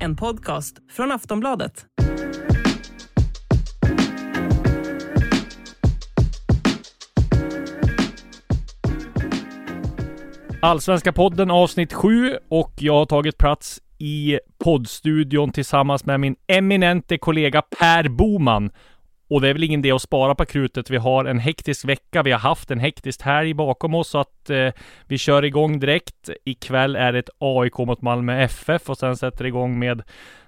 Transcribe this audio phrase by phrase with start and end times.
[0.00, 1.86] En podcast från Aftonbladet.
[10.62, 17.18] Allsvenska podden avsnitt 7 och jag har tagit plats i poddstudion tillsammans med min eminente
[17.18, 18.70] kollega Per Boman.
[19.30, 20.90] Och det är väl ingen idé att spara på krutet.
[20.90, 22.22] Vi har en hektisk vecka.
[22.22, 24.68] Vi har haft en hektisk helg bakom oss så att eh,
[25.06, 26.17] vi kör igång direkt.
[26.44, 30.02] Ikväll är det ett AIK mot Malmö FF och sen sätter det igång med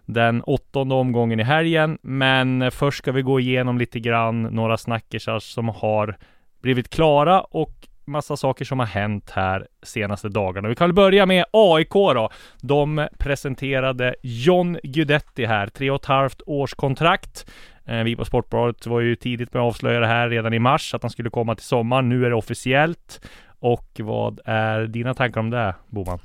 [0.04, 1.98] den åttonde omgången i helgen.
[2.02, 6.16] Men först ska vi gå igenom lite grann några snackisar som har
[6.62, 10.68] blivit klara och massa saker som har hänt här senaste dagarna.
[10.68, 12.30] Vi kan väl börja med AIK då.
[12.60, 17.50] De presenterade John Guidetti här, tre och ett halvt års kontrakt.
[17.86, 20.94] Eh, vi på Sportbladet var ju tidigt med att avslöja det här redan i mars,
[20.94, 22.08] att han skulle komma till sommaren.
[22.08, 23.20] Nu är det officiellt.
[23.60, 26.18] Och vad är dina tankar om det, Boman?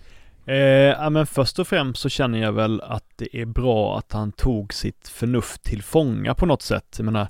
[0.46, 4.14] Eh, ja men först och främst så känner jag väl att det är bra att
[4.14, 6.96] han tog sitt förnuft till fånga på något sätt.
[6.98, 7.28] Jag menar,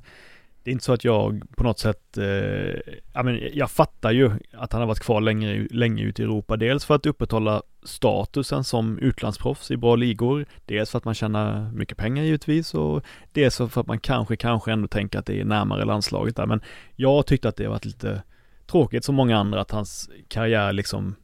[0.62, 4.30] det är inte så att jag på något sätt, eh, ja men jag fattar ju
[4.52, 6.56] att han har varit kvar länge, länge ute i Europa.
[6.56, 10.46] Dels för att upprätthålla statusen som utlandsproffs i bra ligor.
[10.64, 14.72] Dels för att man tjänar mycket pengar givetvis och dels för att man kanske, kanske
[14.72, 16.46] ändå tänker att det är närmare landslaget där.
[16.46, 16.60] Men
[16.96, 18.22] jag tyckte att det har varit lite
[18.66, 21.14] tråkigt som många andra att hans karriär liksom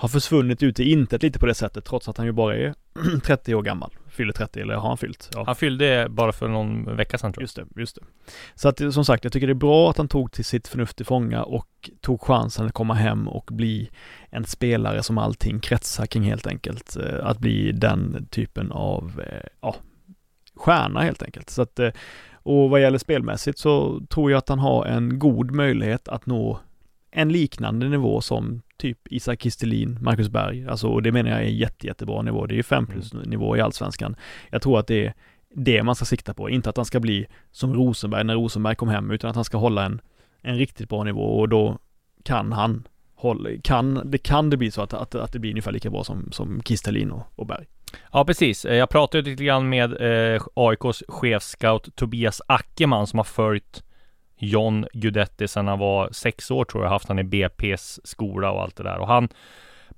[0.00, 2.74] har försvunnit ut i intet lite på det sättet trots att han ju bara är
[3.24, 3.90] 30 år gammal.
[4.08, 5.30] Fyller 30 eller har han fyllt?
[5.34, 5.44] Ja.
[5.46, 7.44] Han fyllde bara för någon vecka sedan tror jag.
[7.44, 8.02] Just det, just det.
[8.54, 10.96] Så att som sagt, jag tycker det är bra att han tog till sitt förnuft
[10.96, 13.90] till fånga och tog chansen att komma hem och bli
[14.30, 16.96] en spelare som allting kretsar kring helt enkelt.
[16.96, 19.74] Eh, att bli den typen av, eh, ja,
[20.54, 21.50] stjärna helt enkelt.
[21.50, 21.90] Så att, eh,
[22.32, 26.60] och vad gäller spelmässigt så tror jag att han har en god möjlighet att nå
[27.10, 31.44] en liknande nivå som typ Isak Kistelin, Marcus Berg, alltså och det menar jag är
[31.44, 32.46] en jätte, jättebra nivå.
[32.46, 34.16] Det är ju 5 plus nivå i allsvenskan.
[34.50, 35.14] Jag tror att det är
[35.54, 38.88] det man ska sikta på, inte att han ska bli som Rosenberg när Rosenberg kom
[38.88, 40.00] hem, utan att han ska hålla en,
[40.42, 41.78] en riktigt bra nivå och då
[42.22, 45.72] kan han hålla, kan, det kan det bli så att, att, att det blir ungefär
[45.72, 47.66] lika bra som, som Kistelin och, och Berg.
[48.12, 49.92] Ja precis, jag pratade lite grann med
[50.34, 53.82] eh, AIKs chefscout Tobias Ackerman som har följt
[54.40, 58.62] John Guidetti sedan han var sex år tror jag, haft han i BP's skola och
[58.62, 58.98] allt det där.
[58.98, 59.28] Och han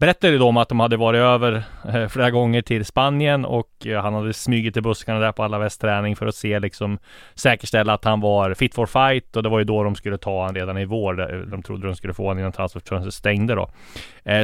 [0.03, 1.63] berättade då om att de hade varit över
[1.95, 5.59] eh, flera gånger till Spanien och eh, han hade smugit i buskarna där på alla
[5.59, 6.99] västträning för att se liksom
[7.35, 10.45] säkerställa att han var fit for fight och det var ju då de skulle ta
[10.45, 11.21] han redan i vår.
[11.21, 13.69] Eh, de trodde de skulle få honom innan transferfönstret stängde då.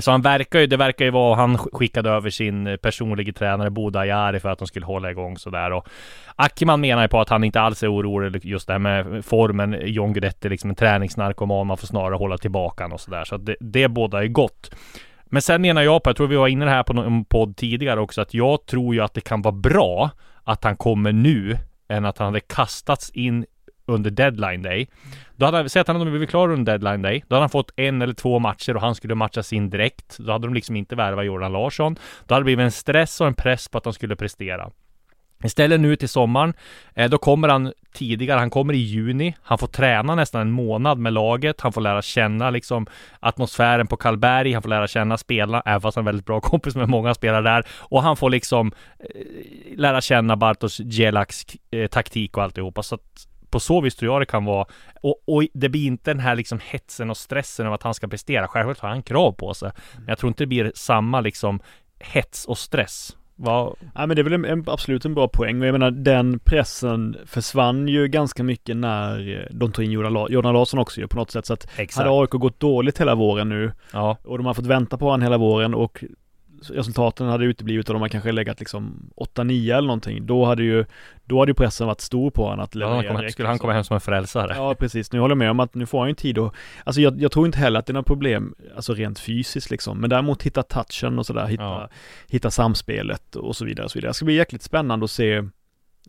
[0.00, 4.06] Så han verkar ju, det verkar ju vara, han skickade över sin personliga tränare Boda
[4.06, 5.88] Jari för att de skulle hålla igång sådär och
[6.36, 9.76] Ackerman menar ju på att han inte alls är orolig just det här med formen.
[9.82, 13.24] John Guidetti liksom en träningsnarkoman, man får snarare hålla tillbaka och sådär.
[13.24, 14.70] Så att det, det båda är gott.
[15.30, 18.00] Men sen menar jag på, jag tror vi var inne här på någon podd tidigare
[18.00, 20.10] också, att jag tror ju att det kan vara bra
[20.44, 21.58] att han kommer nu
[21.88, 23.46] än att han hade kastats in
[23.86, 24.88] under deadline day.
[25.36, 27.24] Då hade han, säg att han hade blivit klar under deadline day.
[27.28, 30.16] Då hade han fått en eller två matcher och han skulle matchas in direkt.
[30.18, 31.96] Då hade de liksom inte värvat Jordan Larsson.
[32.26, 34.70] Då hade det blivit en stress och en press på att de skulle prestera.
[35.44, 36.54] Istället nu till sommaren,
[36.94, 40.98] eh, då kommer han tidigare, han kommer i juni, han får träna nästan en månad
[40.98, 42.86] med laget, han får lära känna liksom
[43.20, 46.76] atmosfären på Karlberg, han får lära känna spelarna, även fast han är väldigt bra kompis
[46.76, 52.36] med många spelare där, och han får liksom eh, lära känna Bartosz Gelaks eh, taktik
[52.36, 54.66] och alltihopa, så att på så vis tror jag det kan vara,
[55.02, 58.08] och, och, det blir inte den här liksom hetsen och stressen av att han ska
[58.08, 61.60] prestera, självklart har han krav på sig, men jag tror inte det blir samma liksom
[61.98, 63.74] hets och stress vad...
[63.94, 66.38] Ja men det är väl en, en, absolut en bra poäng och jag menar den
[66.38, 71.16] pressen försvann ju ganska mycket när de tog in Jordan, Jordan Larsson också ju på
[71.16, 71.96] något sätt så att Exakt.
[71.96, 74.16] hade AIK gått dåligt hela våren nu ja.
[74.24, 76.04] och de har fått vänta på honom hela våren och
[76.62, 80.84] resultaten hade uteblivit och de har kanske legat liksom 8-9 eller någonting, då hade ju
[81.24, 83.72] Då hade ju pressen varit stor på honom att leverera ja, kom, Skulle han komma
[83.72, 84.54] hem som en frälsare?
[84.56, 87.00] Ja precis, nu håller jag med om att nu får han ju tid och Alltså
[87.00, 90.10] jag, jag tror inte heller att det är något problem Alltså rent fysiskt liksom, men
[90.10, 91.88] däremot hitta touchen och sådär, hitta, ja.
[92.28, 95.44] hitta samspelet och så vidare och så vidare Det ska bli jäkligt spännande att se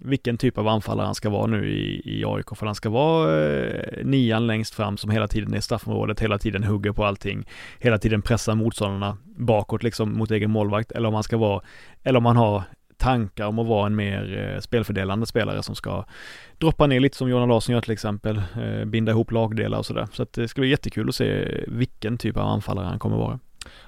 [0.01, 2.46] vilken typ av anfallare han ska vara nu i, i AIK.
[2.56, 6.38] För han ska vara eh, nian längst fram som hela tiden är i straffområdet, hela
[6.38, 7.48] tiden hugger på allting,
[7.80, 10.92] hela tiden pressar motståndarna bakåt liksom mot egen målvakt.
[10.92, 11.62] Eller om han ska vara,
[12.04, 12.63] eller om han har
[12.98, 16.06] tankar om att vara en mer eh, spelfördelande spelare som ska
[16.57, 20.07] droppa ner lite som Jonas Larsson gör till exempel, eh, binda ihop lagdelar och sådär.
[20.13, 23.40] Så att det ska bli jättekul att se vilken typ av anfallare han kommer vara.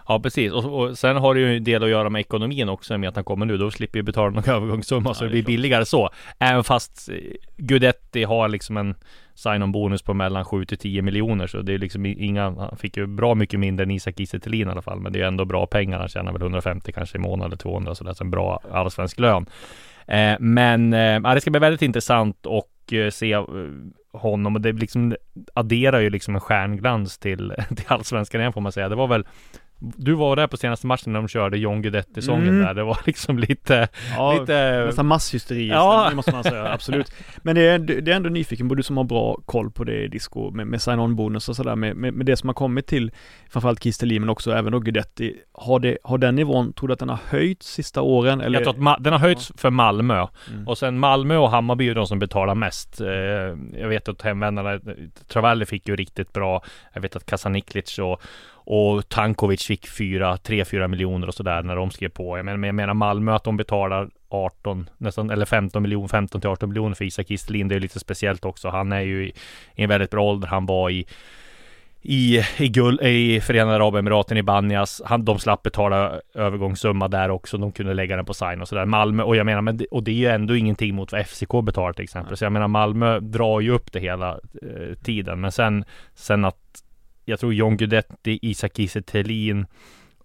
[0.07, 2.97] Ja precis och, och, sen har det ju en del att göra med ekonomin också
[2.97, 3.57] med att han kommer nu.
[3.57, 6.09] Då slipper vi betala någon övergångssumma ja, så det, blir billigare så.
[6.39, 7.15] Även fast eh,
[7.57, 8.95] Gudetti har liksom en
[9.35, 12.97] sign-on bonus på mellan 7 till 10 miljoner så det är liksom inga, han fick
[12.97, 14.99] ju bra mycket mindre än Isak Kiese i alla fall.
[14.99, 15.99] Men det är ändå bra pengar.
[15.99, 19.19] Han tjänar väl 150 kanske i månaden eller 200 så det är en bra allsvensk
[19.19, 19.45] lön.
[20.07, 23.37] Eh, men eh, det ska bli väldigt intressant och eh, se
[24.13, 25.15] honom och det liksom
[25.53, 28.89] adderar ju liksom en stjärnglans till, till allsvenskan igen får man säga.
[28.89, 29.25] Det var väl
[29.81, 32.61] du var där på senaste matchen när de körde John Guidetti-sången mm.
[32.61, 32.73] där.
[32.73, 33.87] Det var liksom lite...
[34.15, 34.85] Ja, lite...
[34.85, 35.67] nästan masshysteri.
[35.67, 36.07] Ja.
[36.09, 37.13] Det måste man säga, absolut.
[37.37, 40.07] Men det är, det är ändå nyfiken på, du som har bra koll på det
[40.07, 43.11] disco med, med sign-on bonus och sådär, med, med, med, det som har kommit till
[43.49, 45.35] framförallt Kistelin men också även då Guidetti.
[45.53, 48.41] Har, det, har den nivån, tror du att den har höjts sista åren?
[48.41, 48.59] Eller?
[48.59, 50.27] Jag tror att den har höjts för Malmö.
[50.51, 50.67] Mm.
[50.67, 53.01] Och sen Malmö och Hammarby är de som betalar mest.
[53.01, 53.07] Eh,
[53.81, 54.79] jag vet att hemvändarna,
[55.27, 56.63] Travalli fick ju riktigt bra.
[56.93, 58.21] Jag vet att Kasaniklic och
[58.63, 62.37] och Tankovic fick 4, 3-4 miljoner och sådär när de skrev på.
[62.37, 66.41] Jag menar, men jag menar Malmö att de betalar 18, nästan, eller 15 miljoner, 15
[66.41, 67.67] till 18 miljoner för Isak Kistelin.
[67.67, 68.69] Det är lite speciellt också.
[68.69, 69.33] Han är ju i,
[69.75, 70.47] i en väldigt bra ålder.
[70.47, 71.05] Han var i
[72.03, 75.01] i, i, guld, i Förenade Arabemiraten i Banjas.
[75.05, 77.57] Han, de slapp betala övergångssumma där också.
[77.57, 78.85] De kunde lägga den på sign och sådär.
[78.85, 81.51] Malmö, och jag menar, men det, och det är ju ändå ingenting mot vad FCK
[81.63, 82.37] betalar till exempel.
[82.37, 84.31] Så jag menar, Malmö drar ju upp det hela
[84.61, 85.41] eh, tiden.
[85.41, 85.85] Men sen,
[86.15, 86.83] sen att
[87.25, 89.03] jag tror John Guidetti, Isak Kiese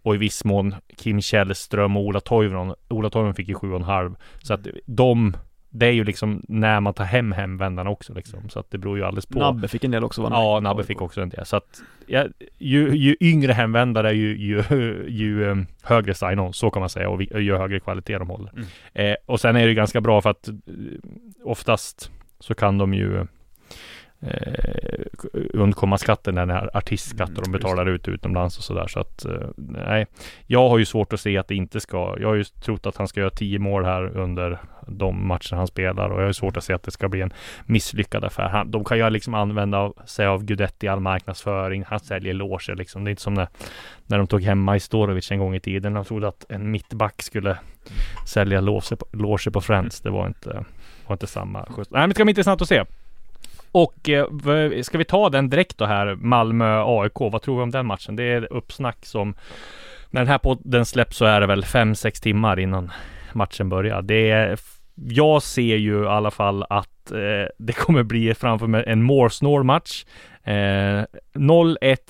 [0.03, 2.75] och i viss mån Kim Källström och Ola Toivonen.
[2.89, 4.17] Ola Toivonen fick ju 7,5.
[4.43, 5.37] Så att de
[5.79, 8.49] det är ju liksom när man tar hem hemvändarna också liksom.
[8.49, 9.39] Så att det beror ju alldeles på.
[9.39, 10.29] Nabbe fick en del också va?
[10.33, 11.47] Ja, Nabbe fick också en del.
[11.47, 12.27] Så att ja,
[12.59, 14.63] ju, ju yngre hemvändare ju, ju,
[15.09, 17.09] ju um, högre sign-on, så kan man säga.
[17.09, 18.53] Och, ju högre kvalitet de håller.
[18.53, 18.67] Mm.
[18.95, 20.99] Eh, och sen är det ganska bra för att uh,
[21.45, 22.11] oftast
[22.41, 23.27] så kan de ju
[24.21, 28.87] eh, undkomma skatten, den här artistskatten mm, de betalar ut utomlands och sådär.
[28.87, 30.07] Så att eh, nej,
[30.47, 32.17] jag har ju svårt att se att det inte ska.
[32.21, 35.67] Jag har ju trott att han ska göra tio mål här under de matcher han
[35.67, 37.33] spelar och jag har svårt att se att det ska bli en
[37.67, 38.49] misslyckad affär.
[38.49, 41.85] Han, de kan ju liksom använda sig av Gudetti i all marknadsföring.
[41.89, 43.05] Han säljer loger liksom.
[43.05, 43.49] Det är inte som när,
[44.07, 45.95] när de tog hem Majstorovic en gång i tiden.
[45.95, 47.59] De trodde att en mittback skulle
[48.27, 50.01] sälja loger på, loger på Friends.
[50.01, 50.65] Det var inte,
[51.07, 51.91] var inte samma skjuts.
[51.91, 52.85] Nej, men det ska bli intressant att se.
[53.77, 57.87] Och eh, ska vi ta den direkt då här, Malmö-AIK, vad tror vi om den
[57.87, 58.17] matchen?
[58.17, 59.35] Det är uppsnack som
[60.11, 62.93] när den här podden släpps så är det väl 5-6 timmar innan
[63.33, 64.03] matchen börjar.
[64.03, 64.59] Det är,
[64.95, 69.31] jag ser ju i alla fall att eh, det kommer bli framför mig en more
[69.31, 70.05] snore match.
[70.45, 71.07] Eh, 0-1,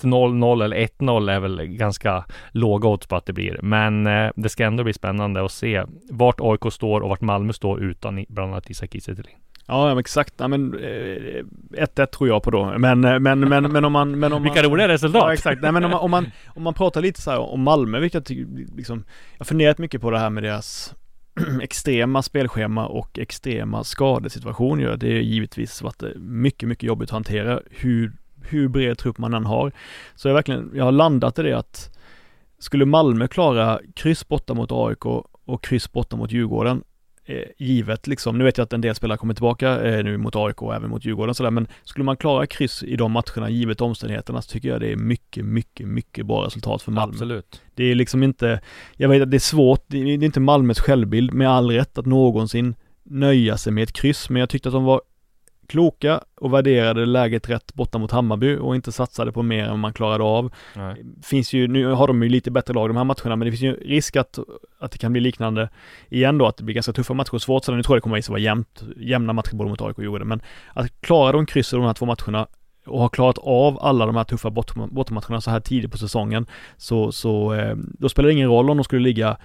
[0.01, 3.59] 0-0 eller 1-0 är väl ganska låga odds på att det blir.
[3.61, 7.53] Men eh, det ska ändå bli spännande att se vart AIK står och vart Malmö
[7.53, 9.15] står utan bland annat Isak Kiese
[9.67, 10.33] Ja, exakt.
[10.37, 12.65] Ja, men 1-1 eh, tror jag på då.
[12.77, 14.19] Men, eh, men, men, men om man...
[14.19, 15.21] Men om Vilka man, roliga resultat!
[15.21, 15.61] Ja, exakt.
[15.61, 18.13] Nej, men om man, om man, om man pratar lite så här om Malmö, vilket
[18.13, 20.95] jag tycker, liksom, jag har funderat mycket på det här med deras
[21.61, 24.97] extrema spelschema och extrema skadesituationer.
[24.97, 29.45] Det är givetvis varit mycket, mycket jobbigt att hantera hur, hur bred trupp man än
[29.45, 29.71] har.
[30.15, 31.97] Så jag verkligen, jag har landat i det att
[32.59, 35.05] skulle Malmö klara kryss borta mot AIK
[35.45, 36.83] och kryss borta mot Djurgården eh,
[37.57, 38.37] givet liksom.
[38.37, 40.89] Nu vet jag att en del spelare kommer tillbaka eh, nu mot AIK och även
[40.89, 44.69] mot Djurgården sådär, men skulle man klara kryss i de matcherna givet omständigheterna så tycker
[44.69, 47.13] jag det är mycket, mycket, mycket bra resultat för Malmö.
[47.13, 47.61] Absolut.
[47.75, 48.61] Det är liksom inte,
[48.95, 52.05] jag vet att det är svårt, det är inte Malmös självbild med all rätt att
[52.05, 55.01] någonsin nöja sig med ett kryss, men jag tyckte att de var
[55.67, 59.93] kloka och värderade läget rätt borta mot Hammarby och inte satsade på mer än man
[59.93, 60.53] klarade av.
[60.75, 61.05] Nej.
[61.23, 63.61] Finns ju, nu har de ju lite bättre lag de här matcherna, men det finns
[63.61, 64.39] ju risk att,
[64.79, 65.69] att det kan bli liknande
[66.09, 67.63] igen då, att det blir ganska tuffa matcher och svårt.
[67.63, 70.03] Så nu tror jag det kommer att vara jämnt, jämna matcher både mot AIK och
[70.03, 70.41] Djurgården, men
[70.73, 72.47] att klara de kryss de här två matcherna
[72.85, 76.45] och har klarat av alla de här tuffa bortamatcherna så här tidigt på säsongen,
[76.77, 79.37] så, så eh, då spelar det ingen roll om de skulle ligga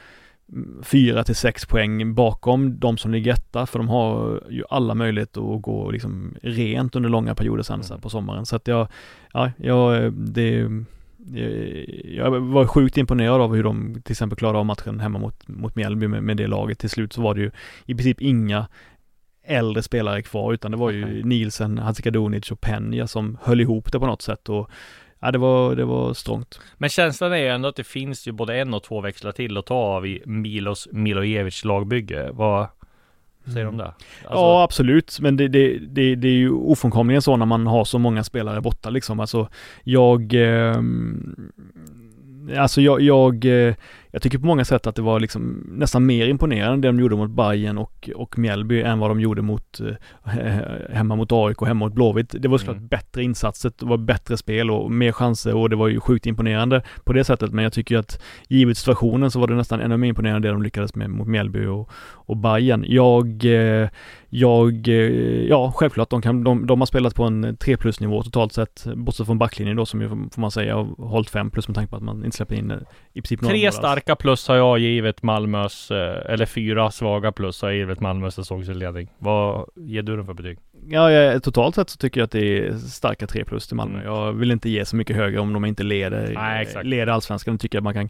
[0.82, 5.56] fyra till sex poäng bakom de som ligger etta, för de har ju alla möjligheter
[5.56, 8.00] att gå liksom rent under långa perioder sen mm.
[8.00, 8.47] på sommaren.
[8.47, 8.88] Så att jag,
[9.32, 10.68] ja, jag, det,
[12.04, 15.76] jag var sjukt imponerad av hur de till exempel klarade av matchen hemma mot, mot
[15.76, 16.78] Mjällby med, med det laget.
[16.78, 17.50] Till slut så var det ju
[17.87, 18.66] i princip inga
[19.44, 21.25] äldre spelare kvar, utan det var ju.
[21.25, 24.71] Nielsen, Hadzikadunic och Penja som höll ihop det på något sätt och
[25.23, 26.61] Ja, det var, det var strångt.
[26.79, 29.57] Men känslan är ju ändå att det finns ju både en och två växlar till
[29.57, 32.31] att ta av i Milos Milojevic lagbygge.
[32.33, 32.69] Vad,
[33.45, 33.85] Säger de det?
[33.85, 35.19] Alltså, ja, absolut.
[35.21, 38.61] Men det, det, det, det är ju ofrånkomligen så när man har så många spelare
[38.61, 39.21] borta liksom.
[39.21, 39.49] Alltså,
[39.85, 40.35] jag...
[40.35, 40.76] Eh,
[42.59, 43.75] alltså jag, jag, eh,
[44.14, 47.16] jag tycker på många sätt att det var liksom nästan mer imponerande det de gjorde
[47.16, 51.69] mot Bayern och, och Mjällby än vad de gjorde mot eh, hemma mot AIK och
[51.69, 52.35] hemma mot Blåvitt.
[52.38, 52.88] Det var såklart mm.
[52.88, 56.83] bättre insatser, det var bättre spel och mer chanser och det var ju sjukt imponerande
[57.04, 57.52] på det sättet.
[57.52, 60.62] Men jag tycker att givet situationen så var det nästan ännu mer imponerande det de
[60.62, 62.85] lyckades med mot Mjällby och, och Bayern.
[62.88, 63.88] Jag, eh,
[64.35, 64.95] jag, eh,
[65.49, 68.85] ja självklart, de, kan, de, de har spelat på en 3 plus nivå totalt sett,
[68.95, 71.91] bortsett från backlinjen då som ju får man säga har hållit 5 plus med tanke
[71.91, 72.77] på att man inte släpper in eh,
[73.12, 77.69] i princip några Tre starka plus har jag givit Malmös, eller fyra svaga plus har
[77.69, 79.09] jag givit Malmös säsongsinledning.
[79.19, 80.59] Vad ger du den för betyg?
[80.89, 83.95] Ja, jag, totalt sett så tycker jag att det är starka 3 plus till Malmö.
[83.95, 84.12] Mm.
[84.12, 87.55] Jag vill inte ge så mycket högre om de inte leder, Nej, leder allsvenskan.
[87.55, 88.09] Då tycker jag att man kan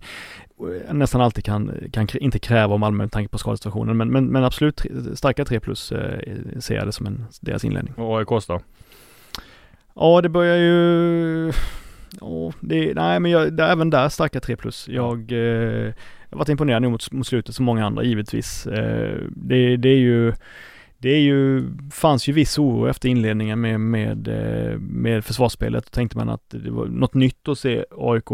[0.92, 3.96] nästan alltid kan, kan inte kräva av Malmö med tanke på skadesituationen.
[3.96, 6.20] Men, men, men absolut starka 3 plus eh,
[6.60, 7.94] ser jag det som en, deras inledning.
[7.94, 8.60] Och AIKs då?
[9.94, 11.52] Ja, det börjar ju...
[12.20, 14.88] Oh, det, nej men jag, det, även där starka 3 plus.
[14.88, 15.92] Jag, eh,
[16.30, 18.66] har varit imponerad nu mot, mot slutet som många andra givetvis.
[18.66, 20.32] Eh, det, det är ju
[20.98, 25.84] det är ju, fanns ju viss oro efter inledningen med, med, eh, med försvarsspelet.
[25.84, 28.30] Då tänkte man att det var något nytt att se AIK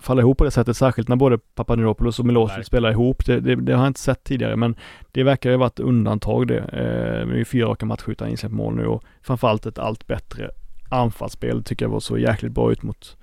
[0.00, 3.26] falla ihop på det sättet, särskilt när både Papadopoulos och Milosevic spelar ihop.
[3.26, 4.76] Det, det, det, har jag inte sett tidigare, men
[5.12, 6.58] det verkar ju ha varit undantag det.
[6.58, 10.06] Eh, det är ju fyra raka matcher utan insläppt mål nu och framförallt ett allt
[10.06, 10.50] bättre
[10.90, 13.16] anfallsspel tycker jag var så jäkligt bra ut mot,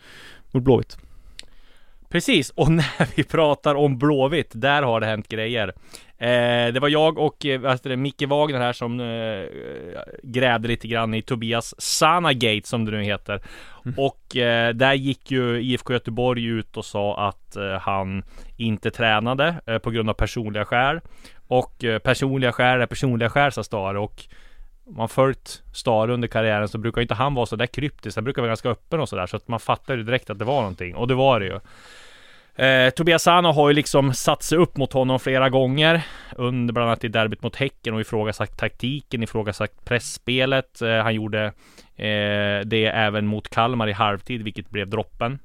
[0.51, 0.97] mot Blåvitt.
[2.09, 5.73] Precis, och när vi pratar om Blåvitt, där har det hänt grejer.
[6.19, 9.45] Eh, det var jag och alltså, Micke Wagner här som eh,
[10.23, 13.41] grävde lite grann i Tobias Sanagate som det nu heter.
[13.85, 13.95] Mm.
[13.97, 18.23] Och eh, där gick ju IFK Göteborg ut och sa att eh, han
[18.57, 20.99] inte tränade eh, på grund av personliga skäl.
[21.47, 24.23] Och eh, personliga skäl är personliga skäl sa Stare och
[24.89, 28.17] man följt Stare under karriären så brukar inte han vara så där kryptisk.
[28.17, 30.45] Han brukar vara ganska öppen och sådär så att man fattar ju direkt att det
[30.45, 31.59] var någonting och det var det ju.
[32.57, 36.01] Eh, Tobias Sano har ju liksom satt sig upp mot honom flera gånger
[36.35, 40.81] under bland annat i derbyt mot Häcken och ifrågasatt taktiken, ifrågasatt pressspelet.
[40.81, 41.45] Eh, han gjorde
[41.95, 45.39] eh, det även mot Kalmar i halvtid, vilket blev droppen.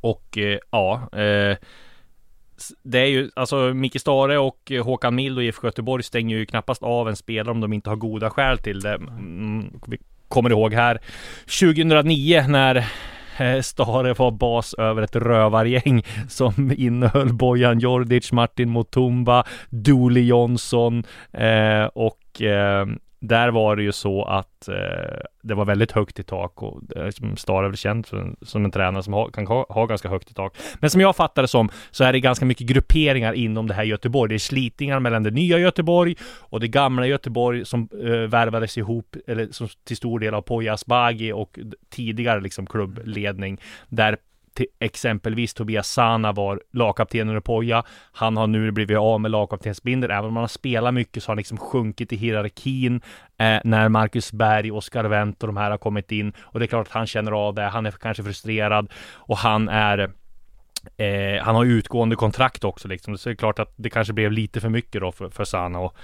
[0.00, 1.56] Och eh, ja, eh,
[2.82, 6.46] det är ju alltså Micke Stare och eh, Håkan Mild och IFK Göteborg stänger ju
[6.46, 8.94] knappast av en spelare om de inte har goda skäl till det.
[8.94, 11.00] Mm, vi kommer ihåg här
[11.60, 12.86] 2009 när
[13.40, 21.04] Eh, Stare var bas över ett rövargäng som innehöll Bojan Jordic, Martin Mutumba, Dooley Johnson
[21.32, 22.86] eh, och eh,
[23.20, 24.74] där var det ju så att eh,
[25.42, 28.70] det var väldigt högt i tak och eh, Star är väl känd som, som en
[28.70, 30.56] tränare som ha, kan ha, ha, ganska högt i tak.
[30.80, 33.84] Men som jag fattar det som så är det ganska mycket grupperingar inom det här
[33.84, 34.28] Göteborg.
[34.28, 39.16] Det är slitningar mellan det nya Göteborg och det gamla Göteborg som eh, värvades ihop,
[39.26, 41.58] eller som till stor del av Poya Asbaghi och
[41.90, 44.16] tidigare liksom klubbledning där
[44.60, 47.84] till exempelvis Tobias Sana var lagkapten under Poja.
[48.12, 50.12] Han har nu blivit av med lagkaptensbindeln.
[50.12, 53.00] Även om han har spelat mycket så har han liksom sjunkit i hierarkin
[53.38, 56.32] eh, när Marcus Berg, Oskar Wendt och de här har kommit in.
[56.40, 57.62] Och det är klart att han känner av det.
[57.62, 60.10] Han är kanske frustrerad och han är
[60.96, 63.18] Eh, han har utgående kontrakt också liksom.
[63.18, 65.78] Så det är klart att det kanske blev lite för mycket då för, för Sana.
[65.78, 65.96] Och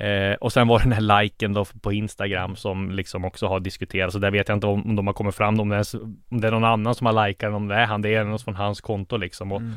[0.00, 3.60] Eh, och sen var det den här liken då på Instagram som liksom också har
[3.60, 4.12] diskuterats.
[4.12, 5.84] Så där vet jag inte om, om de har kommit fram, om det, är,
[6.30, 8.02] om det är någon annan som har likat om det är han.
[8.02, 9.52] Det är någon från hans konto liksom.
[9.52, 9.74] Och mm.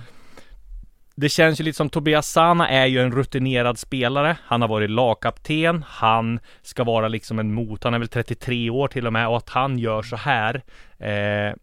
[1.16, 4.38] Det känns ju lite som Tobias Sana är ju en rutinerad spelare.
[4.44, 5.84] Han har varit lagkapten.
[5.88, 7.84] Han ska vara liksom en mot.
[7.84, 10.62] Han är väl 33 år till och med och att han gör så här.
[11.00, 11.56] Eh,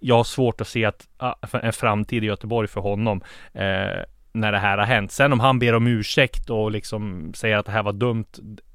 [0.00, 3.22] jag har svårt att se att ah, en framtid i Göteborg för honom.
[3.52, 5.12] Eh, när det här har hänt.
[5.12, 8.24] Sen om han ber om ursäkt och liksom säger att det här var dumt,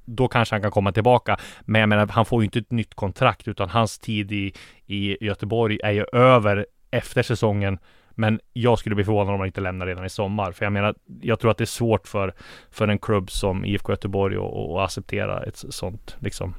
[0.06, 1.38] då kanske han kan komma tillbaka.
[1.62, 4.54] Men jag menar, han får ju inte ett nytt kontrakt, utan hans tid i,
[4.86, 7.80] i Göteborg är ju över efter säsongen.
[8.18, 10.52] Men jag skulle bli förvånad om han inte lämnar redan i sommar.
[10.52, 12.34] För jag menar, jag tror att det är svårt för,
[12.72, 16.56] för en klubb som IFK Göteborg att acceptera ett sånt, liksom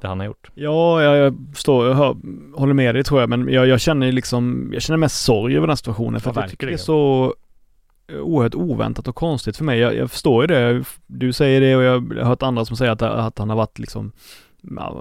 [0.00, 0.50] det han har gjort.
[0.54, 2.16] Ja, jag, jag förstår, jag hör,
[2.54, 5.66] håller med dig tror jag, men jag, jag känner liksom, jag känner mest sorg över
[5.66, 6.20] den situationen.
[6.20, 7.34] För ja, jag tycker det är så
[8.08, 9.78] oerhört oväntat och konstigt för mig.
[9.78, 10.84] Jag, jag förstår ju det.
[11.06, 13.78] Du säger det och jag har hört andra som säger att, att han har varit
[13.78, 14.12] liksom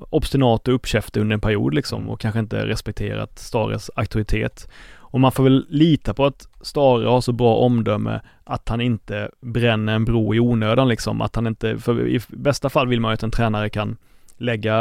[0.10, 4.70] obstinat och uppkäftig under en period liksom och kanske inte respekterat Stares auktoritet.
[5.12, 9.30] Och man får väl lita på att Stare har så bra omdöme att han inte
[9.42, 11.22] bränner en bro i onödan liksom.
[11.22, 13.98] Att han inte, för i bästa fall vill man ju att en tränare kan
[14.42, 14.76] lägga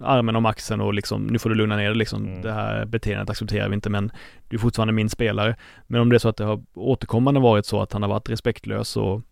[0.00, 2.26] armen om axeln och liksom, nu får du lugna ner dig liksom.
[2.26, 2.42] Mm.
[2.42, 4.12] Det här beteendet accepterar vi inte men
[4.48, 5.56] du är fortfarande min spelare.
[5.86, 8.30] Men om det är så att det har återkommande varit så att han har varit
[8.30, 9.22] respektlös och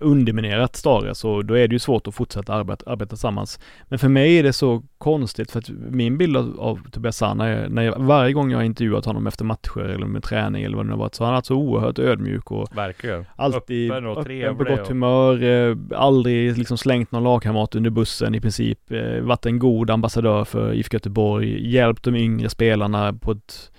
[0.00, 3.60] underminerat Stare så då är det ju svårt att fortsätta arbeta, arbeta tillsammans.
[3.88, 7.46] Men för mig är det så konstigt för att min bild av, av Tobias Sana
[7.48, 10.76] är när jag, varje gång jag har intervjuat honom efter matcher eller med träning eller
[10.76, 13.24] vad det nu har varit så har han varit så oerhört ödmjuk och Verkligen.
[13.36, 14.24] alltid Öppen och
[14.58, 19.20] på gott och- humör, eh, aldrig liksom slängt någon lagkamrat under bussen i princip, eh,
[19.22, 23.70] varit en god ambassadör för IFK Göteborg, hjälpt de yngre spelarna på ett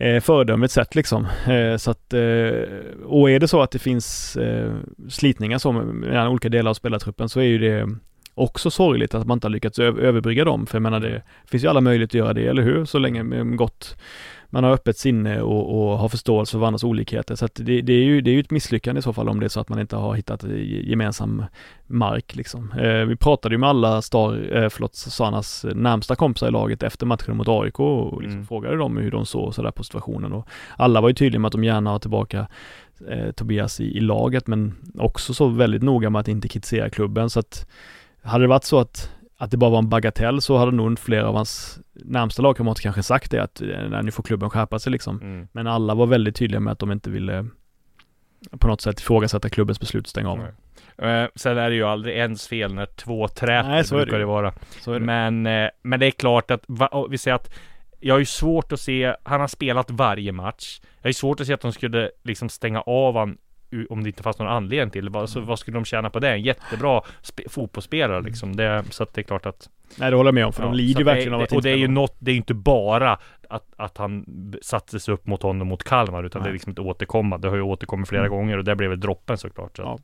[0.00, 1.26] eh, föredömligt sätt liksom.
[1.48, 2.20] Eh, så att, eh,
[3.04, 4.72] och är det så att det finns eh,
[5.08, 7.88] slitningar så mellan olika delar av spelartruppen så är ju det
[8.40, 10.66] också sorgligt att man inte har lyckats överbrygga dem.
[10.66, 12.84] För jag menar det finns ju alla möjligheter att göra det, eller hur?
[12.84, 13.96] Så länge med gott
[14.52, 17.34] man har öppet sinne och, och har förståelse för varandras olikheter.
[17.34, 19.46] Så det, det, är ju, det är ju ett misslyckande i så fall om det
[19.46, 21.44] är så att man inte har hittat ge- gemensam
[21.86, 22.72] mark liksom.
[22.72, 27.06] Eh, vi pratade ju med alla Star, eh, förlåt, Sanas närmsta kompisar i laget efter
[27.06, 28.46] matchen mot AIK och liksom Mm.
[28.46, 31.52] frågade dem hur de såg sådär på situationen och alla var ju tydliga med att
[31.52, 32.46] de gärna har tillbaka
[33.10, 37.30] eh, Tobias i, i laget men också så väldigt noga med att inte kritisera klubben
[37.30, 37.66] så att
[38.22, 39.10] hade det varit så att
[39.40, 43.02] att det bara var en bagatell så hade nog flera av hans närmsta lagkamrater kanske
[43.02, 45.20] sagt det att eh, nej, nu får klubben skärpa sig liksom.
[45.20, 45.48] Mm.
[45.52, 47.46] Men alla var väldigt tydliga med att de inte ville
[48.58, 50.38] på något sätt ifrågasätta klubbens beslut att stänga av.
[50.98, 54.16] Eh, sen är det ju aldrig ens fel när två träter Nej, så det brukar
[54.16, 54.22] ju.
[54.22, 54.52] det vara.
[54.80, 55.00] Så det.
[55.00, 57.50] Men, eh, men det är klart att, va, vi säger att
[58.00, 60.80] jag har ju svårt att se, han har spelat varje match.
[60.82, 63.38] Jag har ju svårt att se att de skulle liksom stänga av han
[63.90, 65.10] om det inte fanns någon anledning till det.
[65.10, 66.30] Vad- Så vad skulle de tjäna på det?
[66.30, 68.56] En jättebra spe, fotbollsspelare liksom.
[68.56, 70.66] Det, så att det är klart att Nej det håller jag med om för Ja,
[70.68, 72.30] de lider ju att det- verkligen av att Och det är ju inte något, det
[72.30, 76.42] är ju inte bara att, att han b- sattes upp mot honom mot Kalmar utan
[76.42, 76.52] det är Nej.
[76.52, 77.46] liksom ett återkommande.
[77.46, 78.36] Det har ju återkommit flera Mm.
[78.38, 79.76] gånger och det blev väl droppen såklart.
[79.76, 79.82] Så.
[79.82, 79.98] Ja.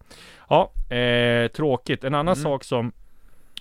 [0.88, 2.04] Ja, eh, tråkigt.
[2.04, 2.42] En annan Mm.
[2.42, 2.92] sak som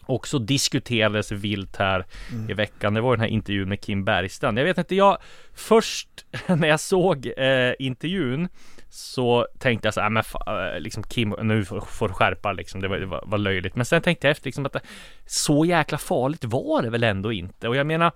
[0.07, 2.49] också diskuterades vilt här Mm.
[2.49, 2.93] i veckan.
[2.93, 4.59] Det var den här intervjun med Kim Bergstrand.
[4.59, 5.17] Jag vet inte, jag
[5.55, 6.09] först
[6.47, 8.47] när jag såg eh, intervjun
[8.95, 10.23] så tänkte jag så här, ah, men
[10.73, 13.75] eh, liksom Kim, nu får, får du skärpa liksom, det var, det var, löjligt.
[13.75, 14.81] Men sen tänkte jag efter liksom att det,
[15.25, 17.67] så jäkla farligt var det väl ändå inte.
[17.67, 18.11] Och jag menar,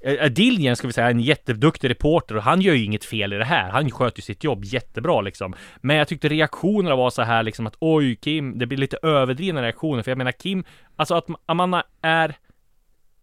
[0.00, 3.44] eh, ska vi säga, en jätteduktig reporter och han gör ju inget fel i det
[3.44, 3.70] här.
[3.70, 5.54] Han sköter ju sitt jobb jättebra liksom.
[5.80, 9.62] Men jag tyckte reaktionerna var så här liksom att oj Kim, det blir lite överdrivna
[9.62, 10.02] reaktioner.
[10.02, 10.64] För jag menar Kim,
[10.96, 12.36] alltså att man är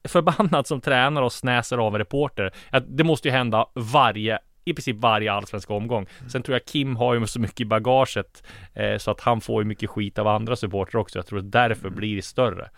[0.07, 2.53] förbannad som tränare och snäser av en reporter.
[2.69, 6.05] Att det måste ju hända varje i princip varje allsvensk omgång.
[6.31, 9.61] Sen tror jag Kim har ju så mycket i bagaget eh, så att han får
[9.61, 11.19] ju mycket skit av andra supportrar också.
[11.19, 12.69] Jag tror att därför blir det större.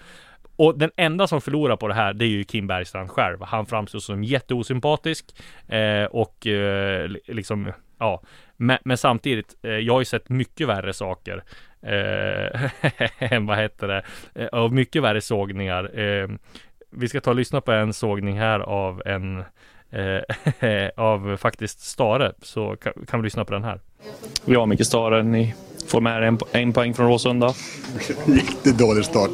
[0.55, 3.41] Och den enda som förlorar på det här, det är ju Kim Bergstrand själv.
[3.41, 5.25] Han framstår som jätteosympatisk
[5.67, 8.21] eh, och eh, li- liksom, ja.
[8.57, 11.43] Men, men samtidigt, eh, jag har ju sett mycket värre saker.
[11.81, 12.69] Eh,
[13.33, 14.03] än vad heter det?
[14.35, 15.91] Eh, och mycket värre sågningar.
[16.91, 19.43] Vi ska ta och lyssna på en sågning här av en
[19.91, 22.33] eh, av faktiskt Stare.
[22.41, 23.79] Så kan, kan vi lyssna på den här.
[24.45, 25.53] Ja, Micke Stare, ni
[25.87, 27.53] får med er en, en poäng från Råsunda.
[28.25, 29.29] Riktigt dålig start.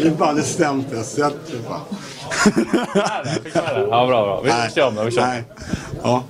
[0.00, 1.34] Det är bara det sämsta jag sett.
[3.54, 4.40] Ja, bra, bra.
[4.40, 5.04] Vi kör om det.
[5.04, 5.22] Vi kör.
[5.22, 5.44] Nej.
[6.02, 6.24] Ja.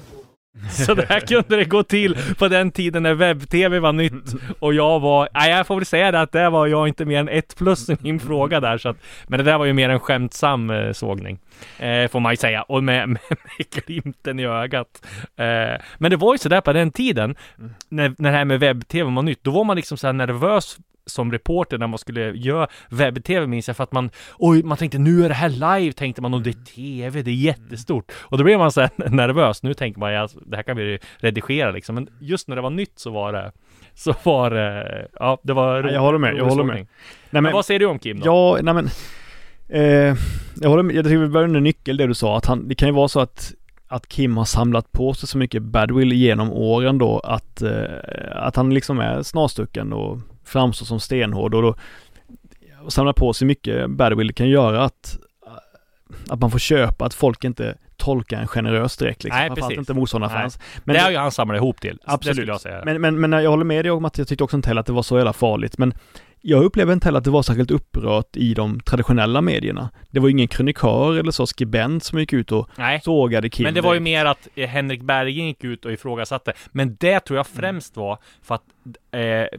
[0.70, 5.00] Så där kunde det gå till på den tiden när webb-tv var nytt och jag
[5.00, 7.56] var, nej jag får väl säga det att det var jag inte mer än ett
[7.56, 8.96] plus i min fråga där så att,
[9.26, 11.38] men det där var ju mer en skämtsam eh, sågning.
[11.78, 15.06] Eh, får man ju säga och med, med, med glimten i ögat.
[15.36, 17.36] Eh, men det var ju sådär på den tiden
[17.88, 20.78] när, när det här med webb-tv var nytt, då var man liksom så här nervös
[21.12, 24.98] som reporter när man skulle göra webb-tv minns jag för att man Oj, man tänkte
[24.98, 28.38] nu är det här live tänkte man och det är tv, det är jättestort och
[28.38, 29.62] då blev man så nervös.
[29.62, 32.70] Nu tänker man ja, det här kan vi redigera liksom men just när det var
[32.70, 33.52] nytt så var det
[33.94, 36.86] så var det, ja det var Ja, jag håller med, jag håller med.
[37.30, 38.26] Nej, Men vad säger du om Kim då?
[38.26, 38.88] Ja, nej men
[39.68, 40.16] eh,
[40.60, 42.74] Jag håller med, jag tycker vi börjar under nyckel det du sa att han, det
[42.74, 43.54] kan ju vara så att
[43.92, 47.82] att Kim har samlat på sig så mycket badwill genom åren då att, eh,
[48.32, 50.18] att han liksom är snarstucken och
[50.50, 51.74] framstår som stenhård och då
[52.82, 55.18] och samla på sig mycket badwill kan göra att
[56.28, 59.40] att man får köpa att folk inte tolkar en generös direkt liksom.
[59.40, 59.78] Nej, precis.
[59.78, 60.58] inte motståndarfans.
[60.84, 61.98] Men det har ju han samlat ihop till.
[62.04, 62.48] Absolut.
[62.48, 62.82] jag säga.
[62.84, 64.86] Men, men, men jag håller med dig om att jag tyckte också inte heller att
[64.86, 65.78] det var så jävla farligt.
[65.78, 65.94] Men
[66.40, 69.90] jag upplever inte heller att det var särskilt upprört i de traditionella medierna.
[70.10, 73.00] Det var ju ingen krönikör eller så skribent som gick ut och Nej.
[73.04, 73.64] sågade Kim.
[73.64, 76.52] Men det var ju mer att eh, Henrik Bergen gick ut och ifrågasatte.
[76.72, 78.64] Men det tror jag främst var för att
[79.10, 79.58] eh,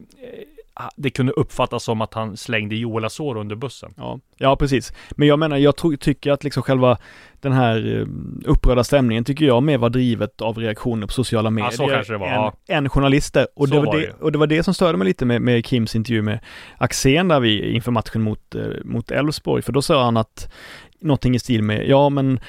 [0.95, 3.93] det kunde uppfattas som att han slängde Joel Asoro under bussen.
[3.97, 4.93] Ja, ja precis.
[5.11, 6.97] Men jag menar, jag tror, tycker att liksom själva
[7.39, 8.07] den här eh,
[8.45, 12.17] upprörda stämningen tycker jag mer var drivet av reaktioner på sociala medier så kanske det
[12.17, 12.53] var, än, ja.
[12.67, 13.47] än journalister.
[13.55, 15.65] Och det, var det, det och det var det som störde mig lite med, med
[15.65, 16.39] Kims intervju med
[16.77, 19.61] Axén där vi inför matchen mot, eh, mot Elfsborg.
[19.61, 20.51] För då sa han att
[20.99, 22.39] någonting i stil med, ja men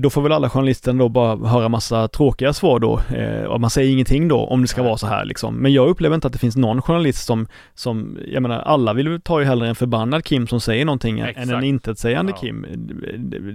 [0.00, 3.70] då får väl alla journalister då bara höra massa tråkiga svar då eh, och man
[3.70, 5.56] säger ingenting då om det ska vara så här liksom.
[5.56, 9.20] Men jag upplever inte att det finns någon journalist som, som jag menar alla vill
[9.20, 11.38] ta ju hellre en förbannad Kim som säger någonting Exakt.
[11.38, 12.38] än en intetsägande Ja.
[12.40, 12.66] Kim.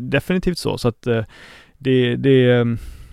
[0.10, 1.24] Definitivt så, så att eh,
[1.78, 2.66] det, det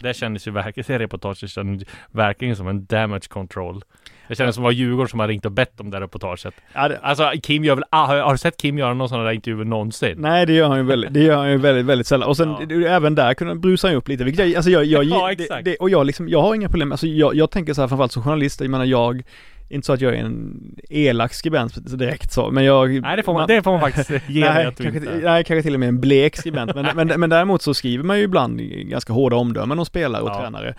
[0.05, 3.83] Det kändes ju verkligen, det reportaget kändes verkligen som en damage control.
[4.29, 6.55] Det kändes som att det var Djurgården som har ringt och bett om det reportaget.
[6.73, 9.65] Alltså Kim gör väl, ah, har, har du sett Kim göra någon sån där intervju
[9.65, 10.15] någonsin?
[10.19, 12.29] Nej det gör han ju väldigt, det gör han ju väldigt, väldigt sällan.
[12.29, 12.89] Och sen Ja.
[12.89, 15.77] även där kunde brusa han upp lite, vilket jag, alltså jag, jag, Ja, det, det,
[15.77, 18.23] och jag liksom, jag har inga problem, alltså jag, jag tänker så här framförallt som
[18.23, 19.23] journalist, jag menar jag,
[19.69, 23.35] inte så att jag är en elak skribent direkt så, men jag Nej det får
[23.35, 25.89] man, det får man faktiskt ge Nej att kanske, inte nej, kanske till och med
[25.89, 29.79] en blek skribent, men, men, men däremot så skriver man ju ibland ganska hårda omdömen
[29.79, 30.41] om spelare och Ja.
[30.41, 30.75] tränare.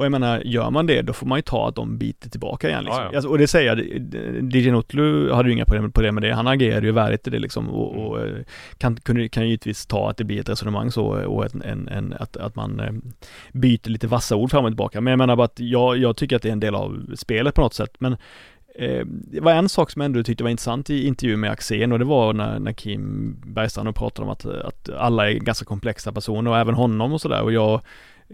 [0.00, 2.68] Och jag menar, gör man det, då får man ju ta att de biter tillbaka
[2.68, 3.02] igen liksom.
[3.02, 3.16] Ja, ja.
[3.16, 6.86] Alltså, och det säger jag, DJ Notlu hade ju inga problem med det, han agerade
[6.86, 8.06] ju värdigt i det liksom och, Mm.
[8.06, 8.34] och eh,
[8.78, 12.14] kan, kan ju givetvis ta att det blir ett resonemang så och en, en, en,
[12.20, 12.92] att, att man eh,
[13.52, 15.00] byter lite vassa ord fram och tillbaka.
[15.00, 17.54] Men jag menar bara att jag, jag tycker att det är en del av spelet
[17.54, 18.16] på något sätt, men
[18.74, 21.92] Eh, det var en sak som jag ändå tyckte var intressant i intervjun med Axén
[21.92, 26.12] och det var när, när Kim Bergstrand pratade om att, att alla är ganska komplexa
[26.12, 27.80] personer och även honom och sådär och jag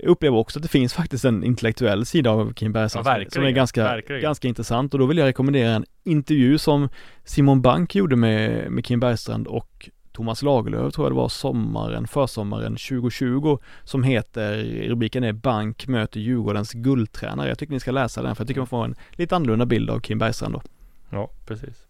[0.03, 3.51] upplever också att det finns faktiskt en intellektuell sida av Kim Bergstrand Ja, som- är
[3.51, 4.23] ganska, verkligen.
[4.23, 6.89] ganska intressant och då vill jag rekommendera en intervju som
[7.25, 12.07] Simon Bank gjorde med, med Kim Bergstrand och Thomas Lagerlöf tror jag det var sommaren,
[12.09, 17.49] försommaren 2020 som heter, rubriken är Bank möter Djurgårdens guldtränare.
[17.49, 19.91] Jag tycker ni ska läsa den för jag tycker man får en lite annorlunda bild
[19.91, 20.63] av Kim Bergstrand då.
[21.11, 21.87] Ja, precis.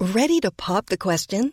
[0.00, 1.52] Ready to pop the question?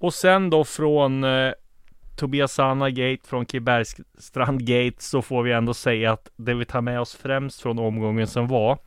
[0.00, 1.52] Och sen då från eh,
[2.16, 6.80] Tobias Sanna Gate, från Kibergstrand Gate så får vi ändå säga att det vi tar
[6.80, 8.78] med oss främst från omgången som var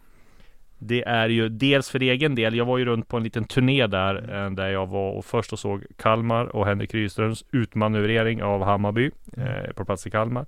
[0.77, 3.87] Det är ju dels för egen del, jag var ju runt på en liten turné
[3.87, 8.63] där eh, Där jag var och först och såg Kalmar och Henrik Rydströms utmanövrering av
[8.63, 10.45] Hammarby eh, På plats i Kalmar.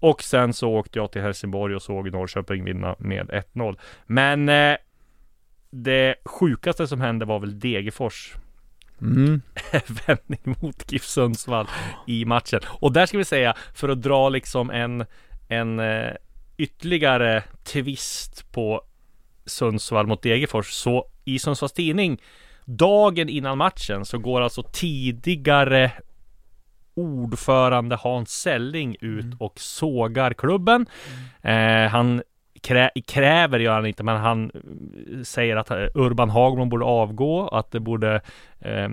[0.00, 4.76] Och sen så åkte jag till Helsingborg och såg Norrköping vinna med 1-0 Men eh,
[5.70, 8.34] Det sjukaste som hände var väl Degerfors
[9.02, 9.42] Mm.
[10.06, 11.66] vändning mot GIF Sundsvall
[12.06, 12.60] i matchen.
[12.66, 15.04] Och där ska vi säga, för att dra liksom en,
[15.48, 16.12] en eh,
[16.56, 18.82] ytterligare twist på
[19.46, 22.20] Sundsvall mot Degerfors, så i Sundsvalls tidning
[22.64, 25.92] dagen innan matchen så går alltså tidigare
[26.94, 30.86] ordförande Hans Selling ut och sågar klubben.
[31.42, 32.22] Eh, han
[32.62, 37.48] krä, kräver gör han inte, men han eh, säger att eh, Urban Hagman borde avgå,
[37.48, 38.20] att det borde
[38.60, 38.88] eh,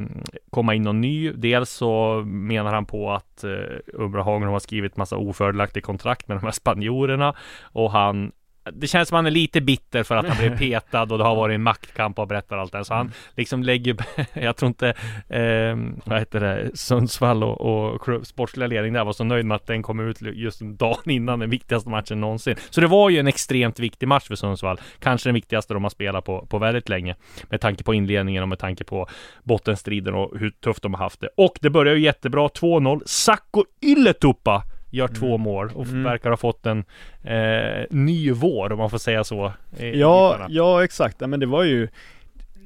[0.49, 1.31] komma in någon ny.
[1.31, 3.49] Dels så menar han på att eh,
[3.93, 8.31] Urban Hagman har skrivit massa ofördelaktiga kontrakt med de här spanjorerna och han
[8.73, 11.35] det känns som han är lite bitter för att han blev petad och det har
[11.35, 12.85] varit en maktkamp och berättar allt det.
[12.85, 13.95] Så han liksom lägger,
[14.33, 14.89] jag tror inte,
[15.29, 19.67] eh, vad heter det, Sundsvall och, och sportsliga ledning där var så nöjd med att
[19.67, 22.55] den kom ut just dagen innan den viktigaste matchen någonsin.
[22.69, 24.79] Så det var ju en extremt viktig match för Sundsvall.
[24.99, 27.15] Kanske den viktigaste de har spelat på, på väldigt länge.
[27.49, 29.07] Med tanke på inledningen och med tanke på
[29.43, 31.29] bottenstriden och hur tufft de har haft det.
[31.37, 33.01] Och det börjar ju jättebra, 2-0.
[33.05, 36.83] Sakko Ylätupa gör två mål och verkar ha fått en
[37.23, 39.51] eh, ny vår om man får säga så.
[39.79, 41.17] i- Ja, ja exakt.
[41.19, 41.87] Ja, men det var ju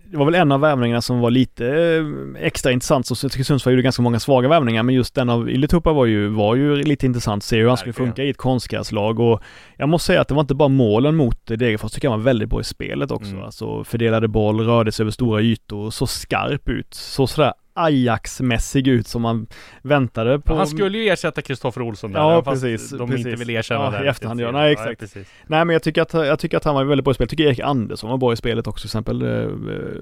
[0.05, 3.07] det var väl en av värvningarna som var lite eh, extra intressant.
[3.07, 6.05] Så jag tycker Sundsvall gjorde ganska många svaga värvningar, men just den av Ylätupa var
[6.05, 9.41] ju, var ju lite intressant se hur han skulle funka i ett konstgräslag och
[9.77, 12.49] jag måste säga att det var inte bara målen mot Degerfors, tycker jag var väldigt
[12.49, 13.31] bra i spelet också.
[13.31, 13.43] Mm.
[13.43, 19.07] Alltså fördelade boll, rörde sig över stora ytor, så skarp ut, så sådär Ajax-mässig ut
[19.07, 19.47] som man
[19.81, 20.55] väntade på.
[20.55, 23.25] Han skulle ju ersätta Kristoffer Olsson där, Ja, fast precis, de precis.
[23.25, 24.05] inte vill erkänna Ja, det.
[24.05, 24.51] i efterhand, ja.
[24.51, 24.99] Nej, exakt.
[24.99, 25.27] precis.
[25.47, 27.31] Nej men jag tycker att, jag tycker att han var väldigt bra i spelet.
[27.31, 29.21] Jag tycker Erik Andersson var bra i spelet också till exempel.
[29.21, 29.49] eh,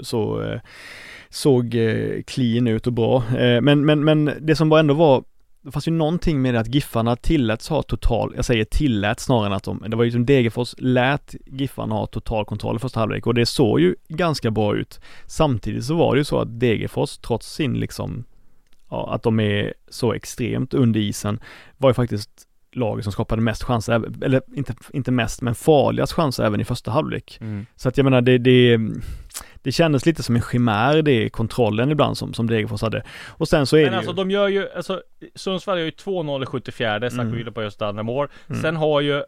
[0.02, 0.60] Så eh,
[1.30, 3.24] såg eh, clean ut och bra.
[3.38, 5.24] Eh, Men, men, men det som var ändå var
[5.62, 9.46] det fanns ju någonting med det att Giffarna tilläts ha total, jag säger tillät snarare
[9.46, 13.00] än att de, det var ju som Degerfors lät Giffarna ha total kontroll i första
[13.00, 15.00] halvlek och det såg ju ganska bra ut.
[15.26, 18.24] Samtidigt så var det ju så att Degerfors trots sin liksom,
[18.90, 21.40] ja, att de är så extremt under isen,
[21.78, 26.44] var ju faktiskt laget som skapade mest chanser, eller inte, inte mest, men farligast chanser
[26.44, 27.38] även i första halvlek.
[27.42, 27.66] Mm.
[27.76, 28.80] Så att jag menar det, det,
[29.62, 33.04] det kändes lite som en chimär det kontrollen ibland som, som Degerfors hade.
[33.30, 34.16] Och sen så är Men det alltså ju...
[34.16, 35.02] de gör ju, alltså
[35.36, 37.54] Sundsvall gör ju 2-0 i 74, Zack Mm.
[37.54, 38.28] På just andra mål.
[38.50, 38.62] Mm.
[38.62, 39.24] Sen har ju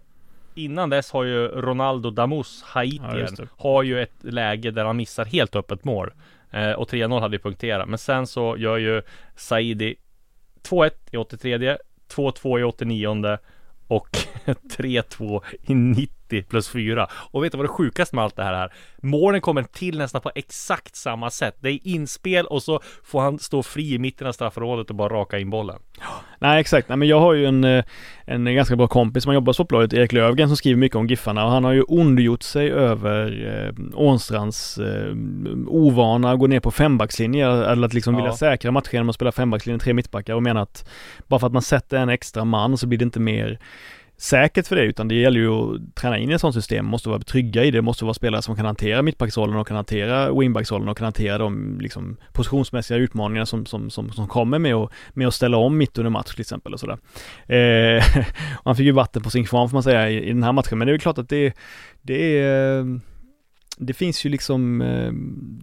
[0.56, 3.48] Innan dess har ju Ronaldo Damus, Ja, Haitien, det.
[3.58, 6.12] har ju ett läge där han missar helt öppet mål.
[6.52, 7.90] Eh, och 3-0 hade ju punkterat.
[7.90, 9.02] Men sen så gör ju
[9.36, 9.96] Saidi
[10.64, 11.78] 2-1 i 83,
[12.16, 13.38] 2-2 i 89
[13.88, 14.10] och
[14.78, 16.14] 3-2 i 90
[16.50, 17.08] plus 4.
[17.14, 18.74] Och vet du vad det sjukaste med allt det här är?
[19.02, 21.58] Målen kommer till nästan på exakt samma sätt.
[21.60, 25.10] Det är inspel och så får han stå fri i mitten av straffområdet och bara
[25.14, 25.80] raka in bollen.
[26.40, 27.84] Nej exakt, nej men jag har ju en, eh,
[28.26, 31.46] en ganska bra kompis som jobbar på Sportbladet, Erik Lövgren, som skriver mycket om Giffarna
[31.46, 35.14] och han har ju ondgjort sig över eh, Ånstrands eh,
[35.68, 38.18] ovana att gå ner på fembackslinje eller att liksom Ja.
[38.20, 40.90] vilja säkra matcher genom att spela fembackslinje, tre mittbackar och menar att
[41.28, 43.60] bara för att man sätter en extra man så blir det inte mer
[44.22, 47.10] säkert för det utan det gäller ju att träna in i ett sådant system, måste
[47.10, 50.90] vara trygga i det, måste vara spelare som kan hantera mittbacksrollen och kan hantera wingbacksrollen
[50.90, 55.28] och kan hantera de liksom positionsmässiga utmaningarna som, som, som, som kommer med att, med
[55.28, 56.98] att ställa om mitt under match till exempel och sådär.
[57.46, 58.04] Eh,
[58.64, 60.78] han fick ju vatten på sin kvarn får man säga i, i den här matchen
[60.78, 61.54] men det är ju klart att det,
[62.02, 62.86] det är eh,
[63.84, 65.12] det finns ju liksom, eh,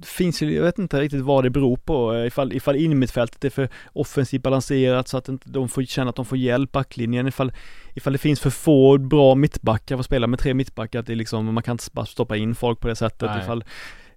[0.06, 3.50] finns ju, jag vet inte riktigt vad det beror på, eh, ifall, ifall innermittfältet är
[3.50, 7.52] för offensivt balanserat så att inte de får känna att de får hjälp, backlinjen, ifall,
[7.94, 11.12] ifall det finns för få bra mittbackar för att spela med tre mittbackar, att det
[11.12, 13.42] är liksom, man kan inte bara stoppa in folk på det sättet, Nej.
[13.42, 13.64] ifall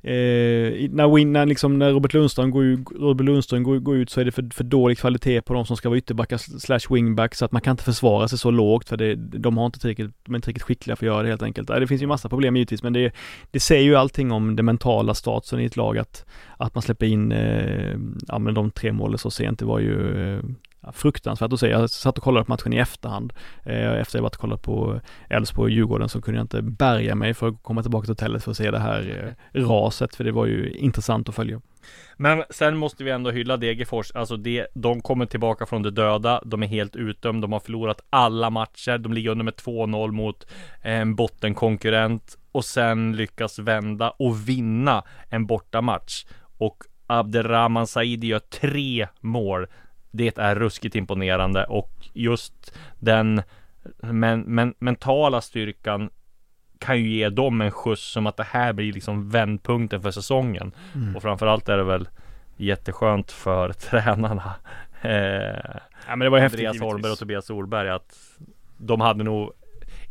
[0.04, 4.22] Eh, när, Win, när, liksom, när Robert Lundström, går, Robert Lundström går, går ut så
[4.22, 7.46] är det för, för dålig kvalitet på de som ska vara ytterbackar slash wingback så
[7.46, 10.34] att man kan inte försvara sig så lågt för det, de har inte tillräckligt, de
[10.34, 11.68] är inte riktigt skickliga för att göra det helt enkelt.
[11.68, 13.12] Det finns ju massa problem givetvis men det,
[13.52, 16.26] det säger ju allting om den mentala statusen i ett lag att,
[16.58, 17.96] att man släpper in eh,
[18.28, 19.60] ja, men de tre målen så sent.
[19.60, 20.44] Det var ju eh,
[20.94, 21.68] fruktansvärt att se.
[21.68, 23.34] Jag satt och kollade på matchen i efterhand.
[23.64, 27.16] Eh, efter jag varit och kollat på Elfsborg och Djurgården så kunde jag inte bärga
[27.16, 30.24] mig för att komma tillbaka till hotellet för att se det här eh, raset för
[30.24, 31.62] det var ju intressant att följa.
[32.18, 34.12] Men sen måste vi ändå hylla Degerfors.
[34.12, 36.42] Alltså det, de kommer tillbaka från det döda.
[36.46, 37.42] De är helt utdömda.
[37.42, 38.98] De har förlorat alla matcher.
[38.98, 45.04] De ligger under med 2-0 mot eh, en bottenkonkurrent och sen lyckas vända och vinna
[45.30, 46.26] en bortamatch.
[46.58, 49.68] Och Abderrahman Saidi gör tre mål.
[50.12, 53.42] Det är ruskigt imponerande och just den
[54.00, 56.10] men, men, mentala styrkan
[56.80, 60.72] kan ju ge dem en skjuts som att det här blir liksom vändpunkten för säsongen.
[61.16, 62.10] Och framförallt är det väl
[62.58, 64.54] jätteskönt för tränarna.
[65.02, 66.92] Eh, Ja men det var häftigt Andreas givetvis.
[66.92, 68.40] Holmberg och Tobias Solberg att
[68.78, 69.54] de hade nog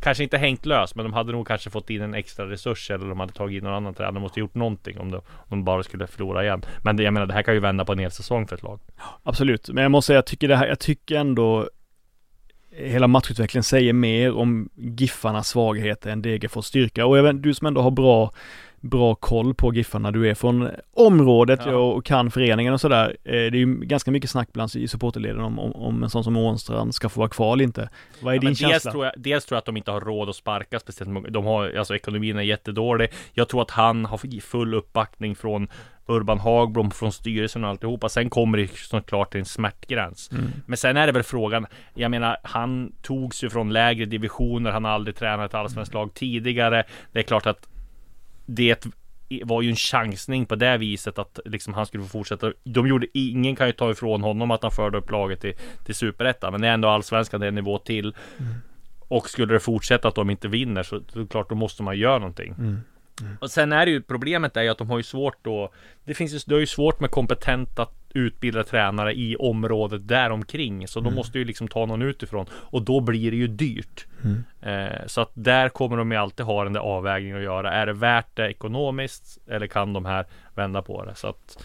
[0.01, 3.05] Kanske inte hängt lös men de hade nog kanske fått in en extra resurs eller
[3.05, 4.13] de hade tagit in någon annan tränare.
[4.13, 6.65] De måste gjort någonting om de, om de bara skulle förlora igen.
[6.83, 8.63] Men det, jag menar det här kan ju vända på en hel säsong för ett
[8.63, 8.79] lag.
[9.23, 11.69] Absolut, men jag måste säga jag tycker det här, jag tycker ändå
[12.75, 17.67] Hela matchutvecklingen säger mer om Giffarnas svagheter än Degerfors styrka och jag vet, du som
[17.67, 18.31] ändå har bra
[18.83, 21.75] Bra koll på Giffarna, du är från området Ja.
[21.75, 23.17] och kan föreningen och sådär.
[23.23, 26.23] Eh, Det är ju ganska mycket snack bland i supporterleden om, om, om en sån
[26.23, 27.89] som Ånstrand ska få vara kvar eller inte.
[28.21, 28.91] Vad är Ja, din men dels, känsla?
[28.91, 31.29] tror jag, dels tror jag att de inte har råd att sparka speciellt många.
[31.29, 33.09] De har, alltså ekonomin är jättedålig.
[33.33, 35.67] Jag tror att han har full uppbackning från
[36.07, 38.09] Urban Hagblom, från styrelsen och alltihopa.
[38.09, 40.31] Sen kommer det såklart till en smärtgräns.
[40.31, 40.43] Mm.
[40.65, 44.71] Men sen är det väl frågan, jag menar, han togs ju från lägre divisioner.
[44.71, 46.83] Han har aldrig tränat ett allsvenskt lag tidigare.
[47.11, 47.67] Det är klart att
[48.45, 48.87] det
[49.43, 52.53] var ju en chansning på det viset att liksom han skulle få fortsätta.
[52.63, 55.53] De gjorde, ingen kan ju ta ifrån honom att han förde upp laget till,
[55.85, 56.51] till superettan.
[56.51, 58.15] Men det är ändå allsvenskan, det är en nivå till.
[58.99, 62.19] Och skulle det fortsätta att de inte vinner så, så klart då måste man göra
[62.19, 62.53] någonting.
[62.57, 62.79] Mm.
[63.39, 65.73] Och sen är det ju problemet är ju att de har ju svårt då
[66.03, 70.99] Det finns ju, det är ju svårt med kompetenta utbildade tränare i området däromkring Så
[70.99, 74.43] de måste ju liksom ta någon utifrån Och då blir det ju dyrt Mm.
[74.61, 77.85] eh, Så att där kommer de ju alltid ha den där avvägningen att göra Är
[77.85, 79.37] det värt det ekonomiskt?
[79.47, 81.15] Eller kan de här vända på det?
[81.15, 81.63] Så att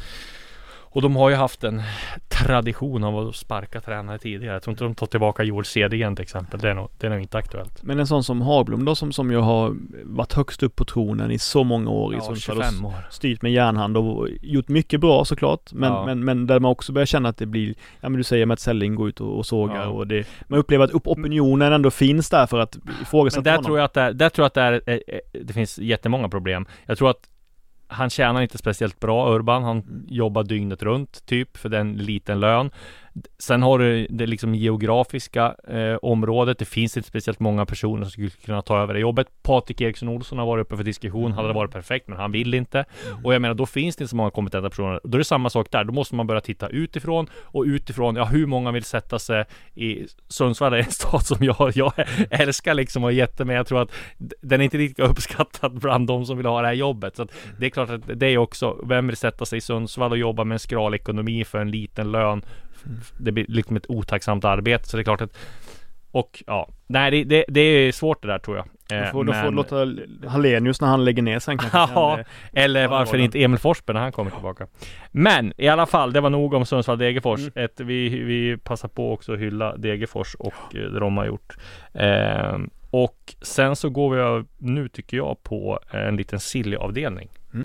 [0.96, 1.82] och de har ju haft en
[2.28, 4.52] tradition av att sparka tränare tidigare.
[4.54, 6.60] Jag tror inte de tar tillbaka Joel Cedergren till exempel.
[6.60, 7.82] Det är nog, det är nog inte aktuellt.
[7.82, 11.30] Men en sån som Hagblom då som, som ju har varit högst upp på tronen
[11.30, 12.92] i så många år i Ja, Sundsvall och 25 år.
[13.10, 15.72] styrt med järnhand och gjort mycket bra såklart.
[15.72, 16.06] Men, Ja.
[16.06, 18.62] men, men där man också börjar känna att det blir, ja men du säger Mats
[18.62, 19.88] Selling går ut och, och sågar Ja.
[19.88, 23.50] och det, man upplever att upp, opinionen ändå finns där för att ifrågasätta Men där
[23.52, 23.64] honom.
[23.64, 25.78] tror jag att det är, där tror jag att det är, eh, eh, det finns
[25.78, 26.66] jättemånga problem.
[26.86, 27.20] Jag tror att
[27.88, 29.64] han tjänar inte speciellt bra Urban.
[29.64, 30.04] Han Mm.
[30.08, 32.70] jobbar dygnet runt typ för den liten lön.
[33.38, 36.58] Sen har du det liksom geografiska eh, området.
[36.58, 39.26] Det finns inte speciellt många personer som skulle kunna ta över det jobbet.
[39.42, 41.32] Patrik Eriksson Olsson har varit uppe för diskussion.
[41.32, 42.84] Hade det varit perfekt, men han vill inte.
[43.24, 45.00] Och jag menar, då finns det inte så många kompetenta personer.
[45.04, 45.84] Då är det samma sak där.
[45.84, 50.06] Då måste man börja titta utifrån och utifrån, ja, hur många vill sätta sig i
[50.28, 51.92] Sundsvall är en stad som jag, jag
[52.30, 53.92] älskar liksom och jätte, men jag tror att
[54.40, 57.16] den är inte riktigt uppskattad bland de som vill ha det här jobbet.
[57.16, 60.10] Så att det är klart att det är också, vem vill sätta sig i Sundsvall
[60.10, 62.42] och jobba med en skral ekonomi för en liten lön?
[63.18, 65.36] Det blir liksom ett otacksamt arbete, så det är klart att
[66.10, 68.66] och ja, nej det, det, det är svårt det där tror jag.
[68.88, 69.86] Då Eh, får, då får men- låta
[70.28, 72.24] Hallenius när han lägger ner sen kanske kan, Ja, eh,
[72.64, 74.66] eller varför inte Emil Forsberg när han kommer tillbaka.
[75.12, 77.40] Men i alla fall, det var nog om Sundsvall Degerfors.
[77.54, 77.68] Mm.
[77.76, 81.56] Vi, vi passar på också att hylla Degerfors och eh, det de har gjort.
[81.94, 87.28] Ehm, och sen så går vi nu tycker jag, på en liten silly-avdelning.
[87.54, 87.64] Mm.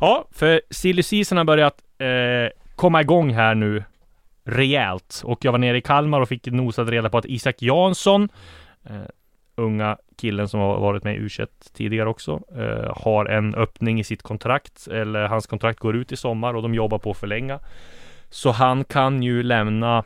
[0.00, 3.84] Ja, för silly season har börjat eh, komma igång här nu
[4.44, 5.22] rejält.
[5.24, 8.28] Och jag var nere i Kalmar och fick nosat reda på att Isak Jansson
[8.84, 8.96] eh,
[9.56, 14.04] unga killen som har varit med i U21 tidigare också eh, har en öppning i
[14.04, 17.60] sitt kontrakt eller hans kontrakt går ut i sommar och de jobbar på att förlänga.
[18.30, 20.04] Så han kan ju lämna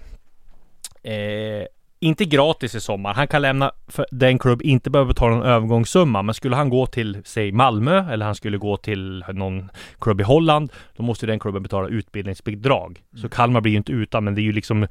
[1.02, 1.66] eh,
[2.02, 3.14] inte gratis i sommar.
[3.14, 6.22] Han kan lämna för den klubb inte behöver betala någon övergångssumma.
[6.22, 10.24] Men skulle han gå till, säg Malmö eller han skulle gå till någon klubb i
[10.24, 10.72] Holland.
[10.96, 13.02] Då måste den klubben betala utbildningsbidrag.
[13.16, 14.86] Så Kalmar blir ju inte utan, men det är ju liksom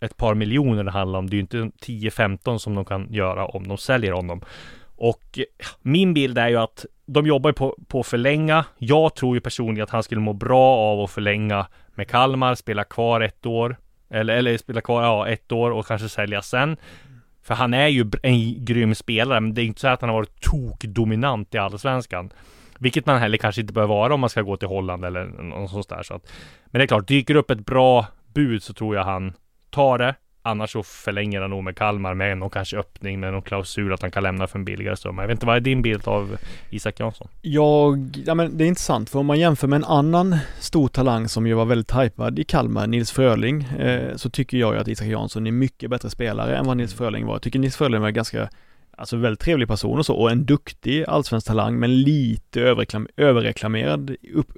[0.00, 1.30] ett par miljoner det handlar om.
[1.30, 4.42] Det är ju inte 10-15 som de kan göra om de säljer honom.
[4.96, 5.38] Och
[5.82, 8.64] min bild är ju att de jobbar ju på, på att förlänga.
[8.78, 12.84] Jag tror ju personligen att han skulle må bra av att förlänga med Kalmar, spela
[12.84, 13.76] kvar ett år.
[14.14, 16.76] Eller, eller spela kvar, ja, ett år och kanske sälja sen.
[17.42, 20.16] För han är ju en grym spelare, men det är inte så att han har
[20.16, 22.32] varit tokdominant i Allsvenskan.
[22.78, 25.70] Vilket man heller kanske inte behöver vara om man ska gå till Holland eller något
[25.70, 26.02] sånt där.
[26.02, 26.32] Så att,
[26.66, 29.32] men det är klart, dyker upp ett bra bud så tror jag han
[29.70, 30.14] tar det.
[30.46, 34.02] Annars så förlänger han nog med Kalmar med någon kanske öppning med någon klausul att
[34.02, 35.22] han kan lämna för en billigare summa.
[35.22, 36.36] Jag vet inte, vad är din bild av
[36.70, 37.28] Isak Jansson?
[37.42, 41.28] Jag, ja men det är intressant för om man jämför med en annan stor talang
[41.28, 44.88] som ju var väldigt hypad i Kalmar, Nils Fröling, eh, så tycker jag ju att
[44.88, 47.34] Isak Jansson är mycket bättre spelare än vad Nils Fröling var.
[47.34, 48.48] Jag tycker Nils Fröling var ganska
[48.96, 54.16] Alltså väldigt trevlig person och så och en duktig allsvensk talang men lite överreklam, överreklamerad
[54.34, 54.48] upp,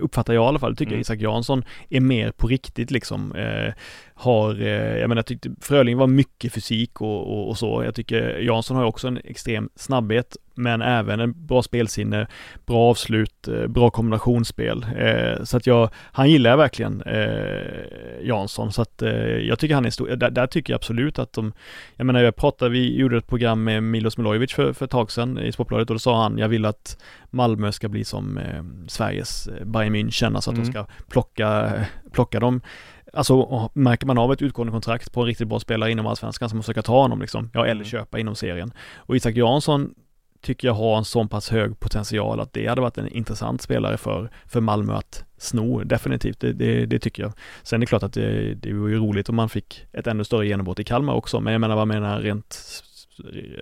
[0.00, 0.70] uppfattar jag i alla fall.
[0.70, 1.00] Jag tycker Mm.
[1.00, 3.34] Isak Jansson är mer på riktigt liksom.
[3.34, 3.72] Eh,
[4.18, 7.82] har, eh, jag menar jag tyckte Fröling var mycket fysik och, och, och så.
[7.84, 12.26] Jag tycker Jansson har ju också en extrem snabbhet men även en bra spelsinne,
[12.66, 14.86] bra avslut, eh, bra kombinationsspel.
[14.96, 19.74] Eh, så att jag, han gillar jag verkligen eh, Jansson så att eh, jag tycker
[19.74, 21.52] han är stor, där, där tycker jag absolut att de,
[21.96, 25.10] jag menar jag pratade, vi gjorde ett program med Milos Milojevic för, för ett tag
[25.10, 26.98] sedan i Sportbladet och då sa han, jag vill att
[27.30, 30.66] Malmö ska bli som eh, Sveriges Bayern München, alltså att Mm.
[30.66, 31.72] de ska plocka,
[32.12, 32.60] plocka dem
[33.16, 36.62] Alltså märker man av ett utgående kontrakt på en riktigt bra spelare inom allsvenskan man
[36.62, 37.84] försöka ta honom liksom, ja eller Mm.
[37.84, 38.72] köpa inom serien.
[38.96, 39.94] Och Isak Jansson
[40.42, 43.96] tycker jag har en så pass hög potential att det hade varit en intressant spelare
[43.96, 47.32] för, för Malmö att sno, definitivt, det, det, det tycker jag.
[47.62, 50.24] Sen är det klart att det, det vore ju roligt om man fick ett ännu
[50.24, 52.54] större genombrott i Kalmar också, men jag menar vad menar rent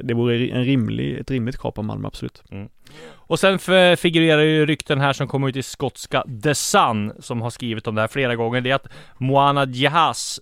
[0.03, 2.43] det vore en rimlig, ett rimligt krav på Malmö, absolut.
[2.51, 2.69] Mm.
[3.13, 3.59] Och sen
[3.97, 7.95] figurerar ju rykten här som kommer ut i skotska The Sun som har skrivit om
[7.95, 8.61] det här flera gånger.
[8.61, 8.89] Det är att
[9.19, 10.41] Moana Jahas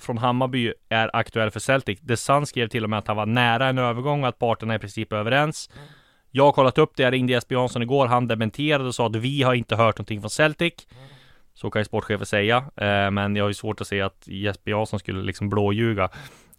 [0.00, 2.00] från Hammarby är aktuell för Celtic.
[2.00, 4.74] The Sun skrev till och med att han var nära en övergång och att parterna
[4.74, 5.70] i princip är överens.
[6.30, 9.16] Jag har kollat upp det, jag ringde Jesper Jansson igår, han dementerade och sa att
[9.16, 10.74] vi har inte hört någonting från Celtic.
[11.54, 14.70] Så kan ju sportchefer säga, eh, men jag har ju svårt att se att Jesper
[14.70, 16.10] Jansson skulle liksom blåljuga.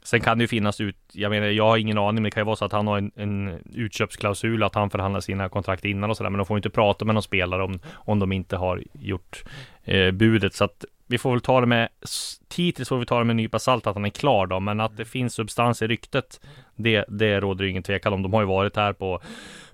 [0.05, 2.41] Sen kan det ju finnas ut, jag menar jag har ingen aning, men det kan
[2.41, 6.09] ju vara så att han har en, en utköpsklausul, att han förhandlar sina kontrakt innan
[6.09, 8.83] och sådär, men de får inte prata med någon spelare om, om de inte har
[8.93, 9.43] gjort
[9.83, 10.53] eh, budet.
[10.53, 11.89] Så att vi får väl ta det med,
[12.55, 14.79] hittills får vi ta det med en nypa salt att han är klar då, men
[14.79, 16.41] att det finns substans i ryktet,
[16.75, 18.23] det, det råder ju ingen tvekan om.
[18.23, 19.21] De har ju varit här på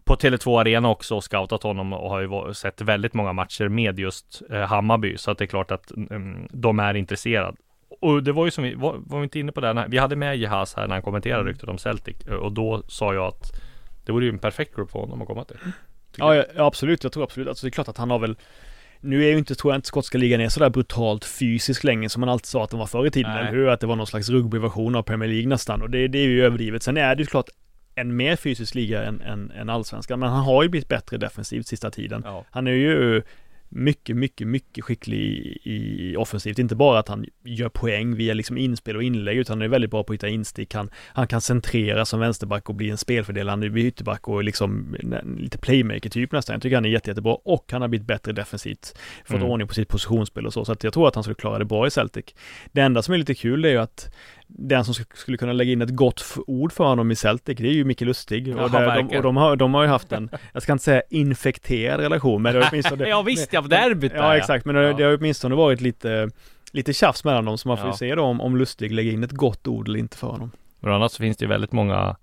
[0.04, 4.00] på Tele2 Arena också och scoutat honom och har ju sett väldigt många matcher med
[4.00, 5.18] just eh, Hammarby.
[5.18, 7.58] Så att det är klart att mm, de är intresserade.
[8.02, 9.98] Och det var ju som vi, var, var vi inte inne på det, när, vi
[9.98, 12.16] hade med Jehas här när han kommenterade ryktet om Celtic.
[12.28, 13.52] Eh, Och då sa jag att
[14.06, 15.58] det vore ju en perfekt grupp för honom att komma till.
[15.58, 15.74] Tycker
[16.28, 16.46] Ja, jag.
[16.56, 17.04] ja, absolut.
[17.04, 18.36] Jag tror absolut, alltså det är klart att han har väl
[19.04, 22.20] nu är ju inte, tror jag inte skotska ligan är sådär brutalt fysisk längre som
[22.20, 23.42] man alltid sa att de var förr i tiden, Nej.
[23.42, 23.68] eller hur?
[23.68, 26.44] Att det var någon slags rugbyversion av Premier League nästan och det, det är ju
[26.46, 26.84] överdrivet.
[26.84, 27.50] Sen är det ju klart
[27.96, 31.68] en mer fysisk liga än, än, än allsvenskan, men han har ju blivit bättre defensivt
[31.68, 32.22] sista tiden.
[32.26, 32.46] Ja.
[32.52, 33.24] Han är ju
[33.72, 35.20] mycket, mycket, mycket skicklig
[35.64, 36.60] i, i offensivt.
[36.60, 39.92] Inte bara att han gör poäng via liksom inspel och inlägg, utan han är väldigt
[39.92, 40.74] bra på att hitta instick.
[40.74, 44.96] Han, han kan centrera som vänsterback och bli en spelfördelande vid ytterback och liksom
[45.38, 46.54] lite playmaker-typ nästan.
[46.54, 48.98] Jag tycker han är jätte, jättebra och han har blivit bättre defensivt.
[49.26, 49.50] Fått mm.
[49.50, 51.66] ordning på sitt positionsspel och så, så att jag tror att han skulle klara det
[51.66, 52.26] bra i Celtic.
[52.72, 54.12] Det enda som är lite kul är ju att
[54.58, 57.74] den som skulle kunna lägga in ett gott ord för honom i Celtic, det är
[57.74, 58.48] ju Micke Lustig.
[58.48, 60.84] Jaha, och, där, de, och de, har, de har ju haft en, jag ska inte
[60.84, 63.08] säga infekterad relation, men det har åtminstone...
[63.10, 66.30] ja visst, ja, derbyt Ja, exakt, men det, det har åtminstone varit lite,
[66.72, 69.24] lite tjafs mellan dem, så man får ju se då om, om Lustig lägger in
[69.24, 70.52] ett gott ord eller inte för honom.
[70.80, 72.16] Bland annat så finns det ju väldigt många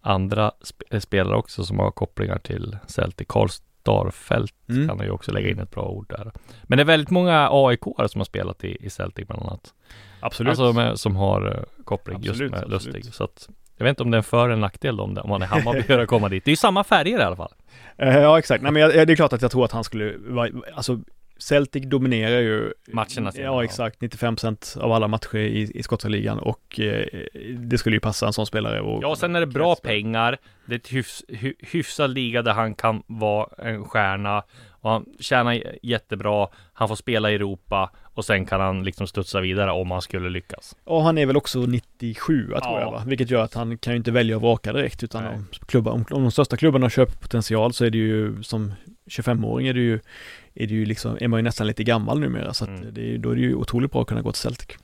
[0.00, 3.26] andra sp spelare också som har kopplingar till Celtic.
[3.28, 3.48] Karl
[3.88, 4.88] Starfelt mm.
[4.88, 6.32] kan ju också lägga in ett bra ord där.
[6.62, 9.74] Men det är väldigt många aik som har spelat i, i Celtic bland annat.
[10.20, 10.50] Absolut.
[10.50, 12.94] Alltså med, som har uh, koppling absolut, just med absolut.
[12.94, 13.14] Lustig.
[13.14, 15.42] Så att jag vet inte om det är en för eller nackdel då, om, man
[15.42, 16.44] är Hammarby att komma dit.
[16.44, 17.52] Det är ju samma färger i alla fall.
[18.02, 20.14] Uh, ja exakt, nej men jag, det är klart att jag tror att han skulle
[20.74, 20.98] alltså
[21.38, 23.32] Celtic dominerar ju matcherna.
[23.34, 27.06] Ja exakt, 95% av alla matcher i, i skotska ligan och eh,
[27.58, 28.80] det skulle ju passa en sån spelare.
[28.80, 30.38] Och, ja, och sen är det bra pengar.
[30.66, 34.42] Det är ett hyfs, hy, hyfsad liga där han kan vara en stjärna
[34.80, 36.48] och han tjänar jättebra.
[36.72, 40.28] Han får spela i Europa och sen kan han liksom studsa vidare om han skulle
[40.28, 40.76] lyckas.
[40.84, 42.60] Och han är väl också 97 ja.
[42.60, 43.02] tror jag va?
[43.06, 46.04] Vilket gör att han kan ju inte välja att vraka direkt utan om, klubbar, om,
[46.10, 48.72] om de största klubbarna har köppotential så är det ju som
[49.08, 50.00] 25-åring är det ju
[50.58, 52.94] är det ju liksom, är man ju nästan lite gammal numera så att mm.
[52.94, 54.76] det då är det ju otroligt bra att kunna gå till Celtic.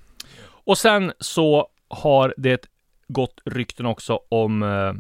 [0.47, 2.67] Och sen så har det
[3.09, 4.93] gått rykten också om eh,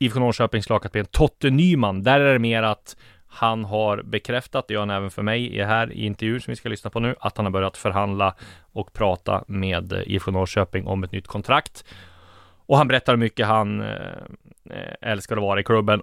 [0.00, 2.02] IFK Norrköpings lagkapten Totte Nyman.
[2.02, 2.96] Där är det mer att
[3.26, 6.68] han har bekräftat, det gör han även för mig här i intervjun som vi ska
[6.68, 8.34] lyssna på nu, att han har börjat förhandla
[8.72, 11.84] och prata med IFK Norrköping om ett nytt kontrakt.
[12.66, 13.86] Och han berättar hur mycket han eh,
[14.70, 16.02] eh älskar att vara i klubben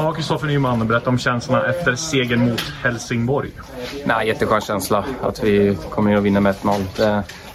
[0.00, 3.50] Ja, Kristoffer Nyman, berätta om känslorna efter segern mot Helsingborg.
[4.04, 6.84] Nej, jätteskön känsla att vi kommer in och vinner med 1-0.
[6.96, 7.04] Det,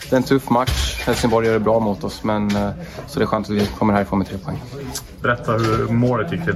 [0.09, 1.03] det, är en tuff match.
[1.05, 2.69] Helsingborg gör det bra mot oss, men eh,
[3.07, 4.61] så det är skönt att vi kommer härifrån med tre poäng.
[5.21, 6.55] Berätta hur målet gick till.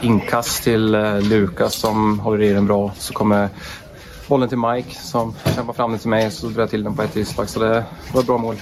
[0.00, 2.92] Inkast till eh, Lukas som håller i den bra.
[2.96, 3.48] Så kommer
[4.28, 7.02] bollen till Mike som kämpar fram den till mig så drar jag till den på
[7.02, 7.48] ett tillslag.
[7.48, 8.56] Så det var ett bra mål.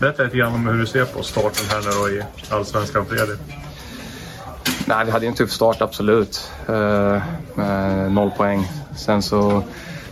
[0.00, 3.40] Berätta lite grann om hur du ser på starten här nu då i Allsvenskan Fredrik.
[4.86, 6.50] Nej, vi hade en tuff start, absolut.
[6.68, 7.14] Eh,
[7.58, 8.68] eh, noll poäng.
[8.96, 9.62] Sen så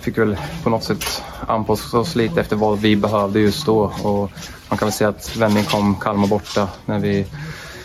[0.01, 3.81] fick vi väl på något sätt anpassa oss lite efter vad vi behövde just då.
[4.03, 4.31] Och
[4.69, 7.27] man kan väl säga att vändningen kom Kalmar borta när vi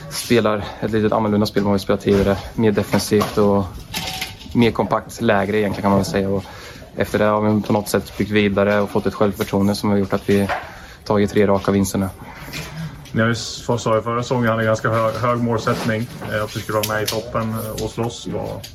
[0.09, 2.37] spelar ett lite annorlunda spel än vad vi spelat tidigare.
[2.53, 3.63] Mer defensivt och
[4.53, 6.29] mer kompakt lägre egentligen kan man väl säga.
[6.29, 6.43] Och
[6.95, 9.97] efter det har vi på något sätt byggt vidare och fått ett självförtroende som har
[9.97, 10.49] gjort att vi
[11.03, 12.09] tagit tre raka vinster nu.
[13.15, 13.33] Ni har
[13.77, 16.07] sa i förra säsongen hade en ganska hög, hög målsättning.
[16.31, 18.27] Eh, att ni skulle vara med i toppen eh, och slåss.
[18.27, 18.67] Vad,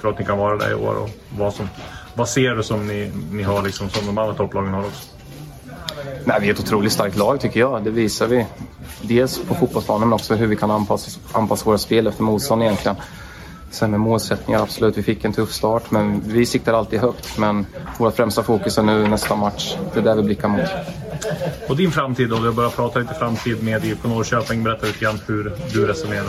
[0.00, 0.94] tror att ni kan vara det i år?
[0.94, 1.68] Och vad, som,
[2.14, 5.08] vad ser du som ni, ni har liksom, som de andra topplagen har också?
[6.24, 7.84] Nej, vi är ett otroligt starkt lag tycker jag.
[7.84, 8.46] Det visar vi.
[9.02, 12.96] Dels på fotbollsplanen men också hur vi kan anpassa, anpassa våra spel efter motstånd egentligen.
[13.70, 17.38] Sen med målsättningar, absolut, vi fick en tuff start men vi siktar alltid högt.
[17.38, 17.66] Men
[17.98, 19.76] vårt främsta fokus är nu nästa match.
[19.94, 20.68] Det är där vi blickar mot.
[21.68, 22.36] Och din framtid då?
[22.36, 24.64] Vi har börjat prata lite framtid med IFK Norrköping.
[24.64, 26.26] Berätta lite grann hur du resonerar.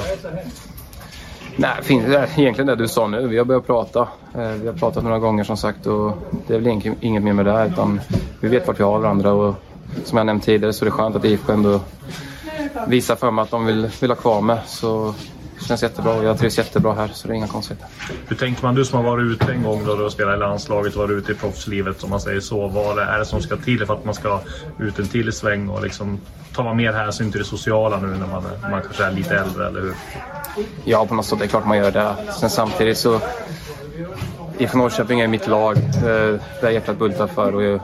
[1.55, 3.27] Nej, egentligen det du sa nu.
[3.27, 4.07] Vi har börjat prata.
[4.35, 6.17] Eh, vi har pratat några gånger som sagt och
[6.47, 8.01] det är väl inget mer med det utan
[8.39, 9.55] vi vet vart vi har varandra och
[10.05, 11.79] som jag nämnt tidigare så är det skönt att IFK ändå
[12.87, 14.59] visar för mig att de vill, vill ha kvar mig.
[14.65, 15.13] Så
[15.61, 17.87] det känns jättebra och jag trivs jättebra här så det är inga konstigheter.
[18.27, 20.39] Hur tänker man, du som har varit ute en gång då du har spelat i
[20.39, 22.67] landslaget och varit ute i proffslivet om man säger så.
[22.67, 24.39] Vad är det som ska till för att man ska
[24.79, 26.19] ut en till sväng och liksom
[26.57, 29.67] man mer hänsyn till det sociala nu när man, när man kanske är lite äldre,
[29.67, 29.93] eller hur?
[30.83, 31.39] Ja, på något sätt.
[31.39, 32.15] Det är klart man gör det.
[32.39, 33.21] Sen samtidigt så
[34.61, 35.77] IFK Norrköping är mitt lag.
[36.61, 37.55] Där hjärtat bultar för.
[37.55, 37.81] Och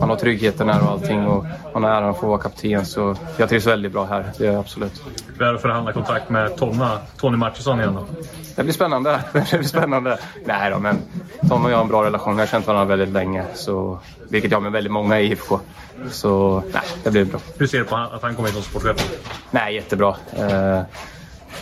[0.00, 1.26] man har tryggheten här och allting.
[1.26, 1.44] Och
[1.74, 2.86] man har äran att få vara kapten.
[2.86, 4.24] Så jag trivs väldigt bra här.
[4.38, 5.02] Det gör jag absolut.
[5.38, 8.06] Hur är det att förhandla kontrakt med Tonna, Tony Mattisson igen då?
[8.56, 9.20] Det blir spännande.
[9.32, 10.18] Det blir spännande.
[10.44, 10.98] Nej då, men
[11.48, 12.36] Tom och jag har en bra relation.
[12.36, 13.44] Vi har känt varandra väldigt länge.
[13.54, 13.98] Så,
[14.28, 15.60] vilket jag har med väldigt många i IFK.
[16.10, 17.40] Så nej, det blir bra.
[17.58, 19.20] Hur ser du på att han kommer in som sportchef?
[19.50, 20.16] Nej, jättebra.
[20.36, 20.80] Eh,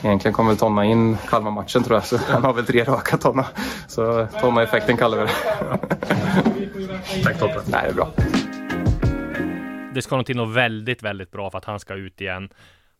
[0.03, 2.05] egentligen kommer väl Tonna in Kalmar-matchen tror jag.
[2.05, 3.47] Så han har väl tre raka Tonna.
[3.89, 5.33] Så Tonna-effekten kallar vi det.
[7.25, 7.61] Tack Totte.
[7.67, 8.11] Nej, det är bra.
[9.95, 12.49] Det ska nog till något väldigt, väldigt bra för att han ska ut igen.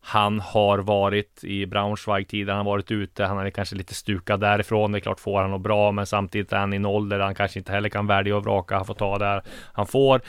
[0.01, 4.39] Han har varit i Braunschweig tidigare, han har varit ute, han är kanske lite stukad
[4.39, 4.91] därifrån.
[4.91, 7.25] Det är klart, får han något bra, men samtidigt är han i en ålder där
[7.25, 8.75] han kanske inte heller kan välja och vraka.
[8.75, 9.43] Han får ta där
[9.73, 10.21] han får.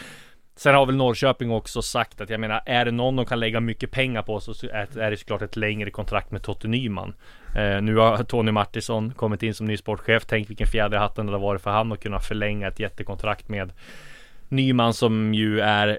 [0.58, 3.60] Sen har väl Norrköping också sagt att jag menar, är det någon de kan lägga
[3.60, 7.14] mycket pengar på så är det såklart ett längre kontrakt med Totte Nyman.
[7.56, 10.24] Eh, nu har Tony Martinsson kommit in som ny sportchef.
[10.26, 13.48] Tänk vilken fjäder i hatten det har varit för han att kunna förlänga ett jättekontrakt
[13.48, 13.72] med
[14.48, 15.98] Nyman som ju är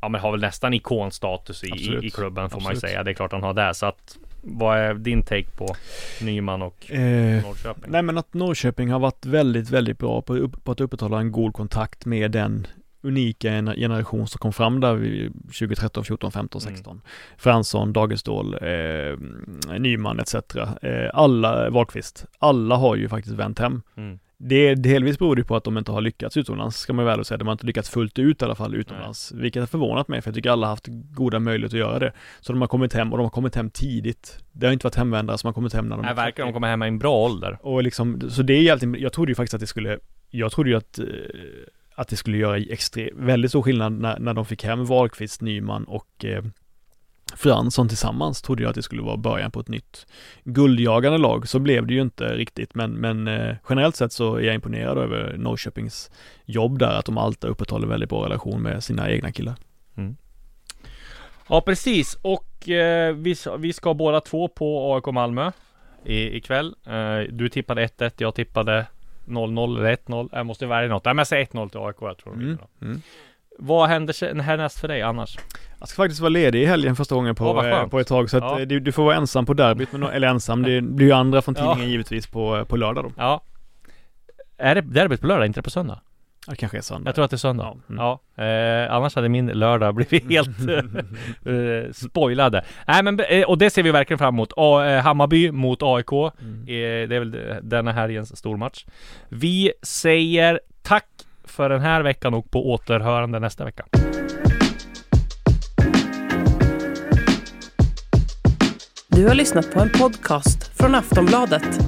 [0.00, 2.64] ja, men har väl nästan ikonstatus i, i, i klubben får Absolut.
[2.64, 3.02] man ju säga.
[3.02, 3.74] Det är klart han har det.
[3.74, 5.76] Så att vad är din take på
[6.22, 7.84] Nyman och eh, Norrköping?
[7.86, 11.54] Nej men att Norrköping har varit väldigt, väldigt bra på, på att upprätthålla en god
[11.54, 12.66] kontakt med den
[13.04, 16.92] unika generation som kom fram där 2013, 14, 15, 16.
[16.92, 17.02] Mm.
[17.36, 19.18] Fransson, Dagestål, eh,
[19.78, 20.34] Nyman etc.
[20.82, 23.82] Eh, alla, Wahlqvist, alla har ju faktiskt vänt hem.
[23.96, 24.18] Mm.
[24.38, 27.38] Det delvis beror det på att de inte har lyckats utomlands, ska man väl säga.
[27.38, 29.32] De har inte lyckats fullt ut i alla fall utomlands.
[29.32, 29.42] Nej.
[29.42, 32.12] Vilket har förvånat mig, för jag tycker alla har haft goda möjligheter att göra det.
[32.40, 34.38] Så de har kommit hem och de har kommit hem tidigt.
[34.52, 36.66] Det har inte varit hemvändare som har kommit hem när de Nej, verkar de komma
[36.66, 37.58] hem i en bra ålder.
[37.62, 39.98] Och liksom, så det är alltid, jag trodde ju faktiskt att det skulle,
[40.30, 41.04] jag trodde ju att eh,
[41.94, 42.60] att det skulle göra
[43.14, 46.44] väldigt stor skillnad när, när de fick hem Wahlqvist, Nyman och eh,
[47.36, 50.06] Fransson tillsammans trodde jag att det skulle vara början på ett nytt
[50.44, 51.48] guldjagande lag.
[51.48, 54.98] Så blev det ju inte riktigt, men, men eh, generellt sett så är jag imponerad
[54.98, 56.10] över Norrköpings
[56.44, 59.54] jobb där, att de alltid upprätthåller väldigt bra relation med sina egna killar.
[59.96, 60.16] Mm.
[61.48, 62.18] Ja, precis.
[62.22, 65.52] Och eh, vi, vi ska båda två på AIK Malmö
[66.04, 66.74] i, ikväll.
[66.86, 68.86] Eh, du tippade 1-1, jag tippade
[69.26, 70.28] 0-0 eller 1-0.
[70.32, 71.04] Jag måste välja något.
[71.04, 71.96] Nej, men jag säger 1-0 till AIK.
[72.00, 72.58] Jag tror mm.
[72.82, 73.02] Mm.
[73.58, 75.38] Vad händer härnäst för dig annars?
[75.78, 78.36] Jag ska faktiskt vara ledig i helgen första gången på, oh, på ett tag så
[78.36, 78.64] att ja.
[78.64, 81.54] du, du, får vara ensam på derbyt, men, eller ensam, det blir ju andra från
[81.54, 81.86] tidningen ja.
[81.86, 83.12] givetvis på, på lördag då.
[83.16, 83.40] Ja.
[84.58, 86.00] Är det derbyt på lördag, inte på söndag?
[86.46, 87.08] Ja, det kanske är söndag.
[87.08, 87.64] Jag tror att det är söndag.
[87.64, 87.94] Ja.
[87.94, 88.04] Mm.
[88.36, 88.44] ja.
[88.44, 92.64] Eh, annars hade min lördag blivit helt eh, spoilade.
[92.86, 94.52] Nej men, eh, och det ser vi verkligen fram emot.
[94.56, 96.12] A, eh, Hammarby mot AIK.
[96.12, 96.60] Mm.
[96.60, 98.84] Eh, det är väl denna helgens stormatch.
[99.28, 101.08] Vi säger tack
[101.44, 103.84] för den här veckan och på återhörande nästa vecka.
[109.08, 111.78] Du har lyssnat på en podcast från Aftonbladet.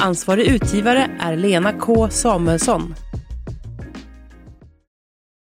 [0.00, 2.94] Ansvarig utgivare är Lena K Samuelsson.